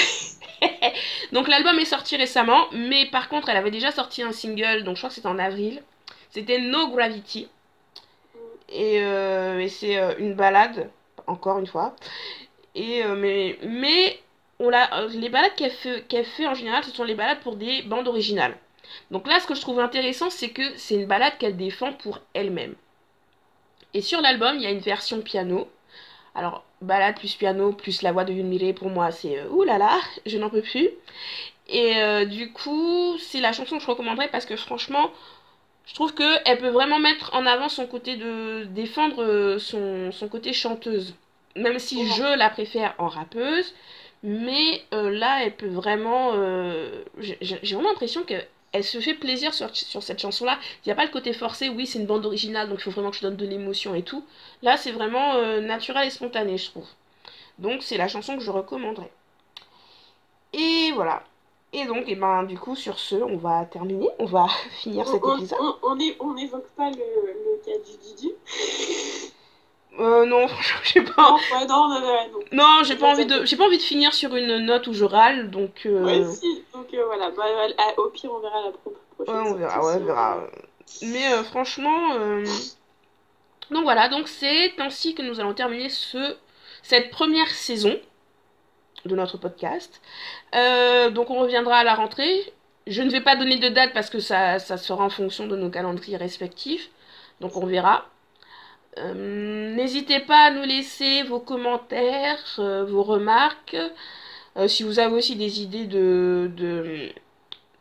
donc 1.32 1.48
l'album 1.48 1.78
est 1.78 1.84
sorti 1.84 2.16
récemment, 2.16 2.66
mais 2.72 3.06
par 3.06 3.28
contre, 3.28 3.48
elle 3.48 3.56
avait 3.56 3.70
déjà 3.70 3.92
sorti 3.92 4.22
un 4.22 4.32
single, 4.32 4.84
donc 4.84 4.96
je 4.96 5.00
crois 5.00 5.10
que 5.10 5.14
c'était 5.16 5.28
en 5.28 5.38
avril. 5.38 5.82
C'était 6.30 6.60
No 6.60 6.88
Gravity. 6.88 7.48
Et, 8.68 9.00
euh, 9.02 9.66
c'est 9.68 9.96
euh, 9.98 10.14
une 10.18 10.34
balade, 10.34 10.90
encore 11.26 11.58
une 11.58 11.66
fois. 11.66 11.94
Et, 12.74 13.04
euh, 13.04 13.16
mais 13.16 14.20
on 14.60 14.70
les 14.70 15.28
balades 15.30 15.54
qu'elle 15.56 15.70
fait, 15.72 16.06
qu'elle 16.08 16.24
fait 16.24 16.46
en 16.46 16.54
général, 16.54 16.84
ce 16.84 16.90
sont 16.92 17.04
les 17.04 17.14
balades 17.14 17.40
pour 17.40 17.56
des 17.56 17.82
bandes 17.82 18.08
originales. 18.08 18.56
Donc 19.10 19.26
là, 19.28 19.40
ce 19.40 19.46
que 19.46 19.54
je 19.54 19.60
trouve 19.62 19.80
intéressant, 19.80 20.30
c'est 20.30 20.50
que 20.50 20.76
c'est 20.78 20.96
une 20.96 21.06
balade 21.06 21.38
qu'elle 21.38 21.56
défend 21.56 21.92
pour 21.94 22.20
elle-même. 22.34 22.74
Et 23.94 24.02
sur 24.02 24.20
l'album, 24.20 24.56
il 24.56 24.62
y 24.62 24.66
a 24.66 24.70
une 24.70 24.80
version 24.80 25.20
piano. 25.22 25.68
Alors, 26.34 26.64
balade 26.82 27.18
plus 27.18 27.34
piano 27.34 27.72
plus 27.72 28.02
la 28.02 28.12
voix 28.12 28.24
de 28.24 28.32
Yunmire, 28.32 28.74
pour 28.74 28.90
moi, 28.90 29.10
c'est 29.10 29.38
euh, 29.38 29.48
oulala, 29.48 29.98
je 30.26 30.38
n'en 30.38 30.50
peux 30.50 30.62
plus. 30.62 30.90
Et 31.68 31.96
euh, 31.96 32.24
du 32.24 32.52
coup, 32.52 33.16
c'est 33.18 33.40
la 33.40 33.52
chanson 33.52 33.76
que 33.78 33.82
je 33.82 33.88
recommanderais 33.88 34.28
parce 34.28 34.46
que 34.46 34.56
franchement, 34.56 35.10
je 35.86 35.94
trouve 35.94 36.14
qu'elle 36.14 36.58
peut 36.58 36.68
vraiment 36.68 36.98
mettre 36.98 37.34
en 37.34 37.46
avant 37.46 37.68
son 37.68 37.86
côté 37.86 38.16
de 38.16 38.64
défendre 38.64 39.22
euh, 39.22 39.58
son, 39.58 40.12
son 40.12 40.28
côté 40.28 40.52
chanteuse. 40.52 41.14
Même 41.56 41.78
si 41.78 42.06
je 42.12 42.36
la 42.36 42.50
préfère 42.50 42.94
en 42.98 43.08
rappeuse, 43.08 43.74
mais 44.22 44.82
euh, 44.92 45.10
là, 45.10 45.42
elle 45.44 45.56
peut 45.56 45.68
vraiment. 45.68 46.32
j'ai 47.18 47.38
j'ai 47.40 47.74
vraiment 47.74 47.90
l'impression 47.90 48.24
qu'elle 48.24 48.46
elle 48.72 48.84
se 48.84 49.00
fait 49.00 49.14
plaisir 49.14 49.54
sur, 49.54 49.74
sur 49.74 50.02
cette 50.02 50.20
chanson-là. 50.20 50.58
Il 50.84 50.88
n'y 50.88 50.92
a 50.92 50.96
pas 50.96 51.04
le 51.04 51.10
côté 51.10 51.32
forcé, 51.32 51.68
oui, 51.68 51.86
c'est 51.86 51.98
une 51.98 52.06
bande 52.06 52.26
originale, 52.26 52.68
donc 52.68 52.78
il 52.80 52.82
faut 52.84 52.90
vraiment 52.90 53.10
que 53.10 53.16
je 53.16 53.22
donne 53.22 53.36
de 53.36 53.46
l'émotion 53.46 53.94
et 53.94 54.02
tout. 54.02 54.24
Là, 54.62 54.76
c'est 54.76 54.92
vraiment 54.92 55.34
euh, 55.36 55.60
naturel 55.60 56.06
et 56.06 56.10
spontané, 56.10 56.58
je 56.58 56.70
trouve. 56.70 56.88
Donc, 57.58 57.82
c'est 57.82 57.98
la 57.98 58.08
chanson 58.08 58.36
que 58.36 58.42
je 58.44 58.50
recommanderais. 58.50 59.10
Et 60.52 60.90
voilà. 60.92 61.22
Et 61.72 61.84
donc, 61.84 62.08
et 62.08 62.14
ben, 62.16 62.44
du 62.44 62.58
coup, 62.58 62.74
sur 62.76 62.98
ce, 62.98 63.16
on 63.16 63.36
va 63.36 63.64
terminer. 63.66 64.08
On 64.18 64.24
va 64.24 64.46
finir 64.82 65.06
cet 65.06 65.22
on, 65.24 65.36
épisode. 65.36 65.58
on, 65.60 65.74
on, 65.82 65.98
est- 66.00 66.16
on 66.20 66.34
n'évoque 66.34 66.68
pas 66.76 66.90
le, 66.90 66.96
le 66.96 67.62
cas 67.64 67.78
du 67.84 67.96
Didi. 67.98 68.32
Euh, 69.98 70.26
non, 70.26 70.46
j'ai 70.84 71.02
pas. 71.02 71.30
Non, 71.30 71.36
ouais, 71.50 71.66
non, 71.66 71.88
non, 71.88 72.00
non, 72.00 72.28
non. 72.32 72.40
Non, 72.52 72.82
j'ai 72.84 72.96
pas 72.96 73.08
envie 73.12 73.26
de. 73.26 73.44
J'ai 73.44 73.56
pas 73.56 73.64
envie 73.66 73.78
de 73.78 73.82
finir 73.82 74.12
sur 74.12 74.34
une 74.36 74.58
note 74.58 74.86
où 74.88 74.92
je 74.92 75.04
râle, 75.04 75.50
donc. 75.50 75.86
euh, 75.86 76.04
Ouais, 76.04 76.24
si. 76.24 76.55
Voilà, 77.04 77.30
bah, 77.30 77.44
euh, 77.46 78.02
au 78.02 78.08
pire, 78.10 78.32
on 78.32 78.38
verra 78.40 78.62
la 78.62 78.70
pro- 78.72 78.94
prochaine. 79.16 79.34
Ouais, 79.34 79.50
on 79.50 79.54
verra, 79.54 79.84
ouais, 79.84 79.94
on 80.00 80.04
verra. 80.04 80.46
Mais 81.02 81.32
euh, 81.32 81.42
franchement, 81.42 82.14
euh, 82.14 82.44
donc 83.70 83.82
voilà, 83.82 84.08
donc 84.08 84.28
c'est 84.28 84.72
ainsi 84.80 85.14
que 85.14 85.22
nous 85.22 85.40
allons 85.40 85.54
terminer 85.54 85.88
ce, 85.88 86.36
cette 86.82 87.10
première 87.10 87.48
saison 87.50 87.98
de 89.04 89.16
notre 89.16 89.36
podcast. 89.36 90.00
Euh, 90.54 91.10
donc 91.10 91.30
on 91.30 91.40
reviendra 91.40 91.78
à 91.78 91.84
la 91.84 91.94
rentrée. 91.94 92.52
Je 92.86 93.02
ne 93.02 93.10
vais 93.10 93.20
pas 93.20 93.34
donner 93.34 93.56
de 93.56 93.68
date 93.68 93.92
parce 93.94 94.10
que 94.10 94.20
ça, 94.20 94.58
ça 94.60 94.76
sera 94.76 95.04
en 95.04 95.10
fonction 95.10 95.46
de 95.48 95.56
nos 95.56 95.70
calendriers 95.70 96.16
respectifs. 96.16 96.88
Donc 97.40 97.56
on 97.56 97.66
verra. 97.66 98.06
N'hésitez 98.96 100.20
pas 100.20 100.46
à 100.46 100.50
nous 100.52 100.62
laisser 100.62 101.22
vos 101.24 101.40
commentaires, 101.40 102.38
vos 102.56 103.02
remarques. 103.02 103.76
Euh, 104.56 104.68
si 104.68 104.82
vous 104.82 104.98
avez 104.98 105.14
aussi 105.14 105.36
des 105.36 105.60
idées 105.62 105.86
de, 105.86 106.50
de, 106.56 107.12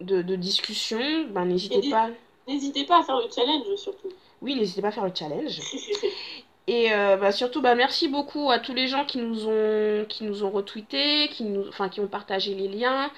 de, 0.02 0.22
de 0.22 0.36
discussion, 0.36 1.00
ben, 1.30 1.46
n'hésitez 1.46 1.90
pas. 1.90 2.10
N'hésitez 2.48 2.86
pas 2.86 3.00
à 3.00 3.04
faire 3.04 3.18
le 3.18 3.30
challenge 3.34 3.76
surtout. 3.78 4.10
Oui, 4.42 4.56
n'hésitez 4.56 4.82
pas 4.82 4.90
à 4.90 4.92
faire 4.92 5.06
le 5.06 5.14
challenge. 5.16 5.60
Et 6.68 6.92
euh, 6.94 7.16
bah, 7.18 7.32
surtout, 7.32 7.62
bah, 7.62 7.76
merci 7.76 8.08
beaucoup 8.08 8.50
à 8.52 8.60
tous 8.60 8.74
les 8.74 8.88
gens 8.88 9.06
qui 9.06 9.20
nous 9.20 9.48
ont, 9.48 10.06
qui 10.10 10.24
nous 10.24 10.44
ont 10.44 10.50
retweeté, 10.50 11.30
qui, 11.30 11.44
nous, 11.44 11.68
enfin, 11.70 11.90
qui 11.90 12.00
ont 12.00 12.08
partagé 12.08 12.56
les 12.56 12.68
liens, 12.68 13.12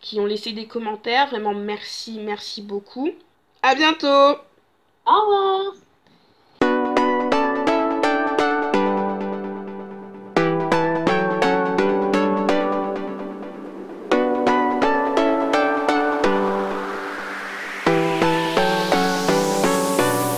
qui 0.00 0.18
ont 0.20 0.26
laissé 0.26 0.52
des 0.52 0.66
commentaires. 0.66 1.28
Vraiment, 1.28 1.54
merci, 1.54 2.18
merci 2.20 2.62
beaucoup. 2.62 3.10
À 3.62 3.74
bientôt 3.74 4.38
Au 5.06 5.20
revoir 5.20 5.74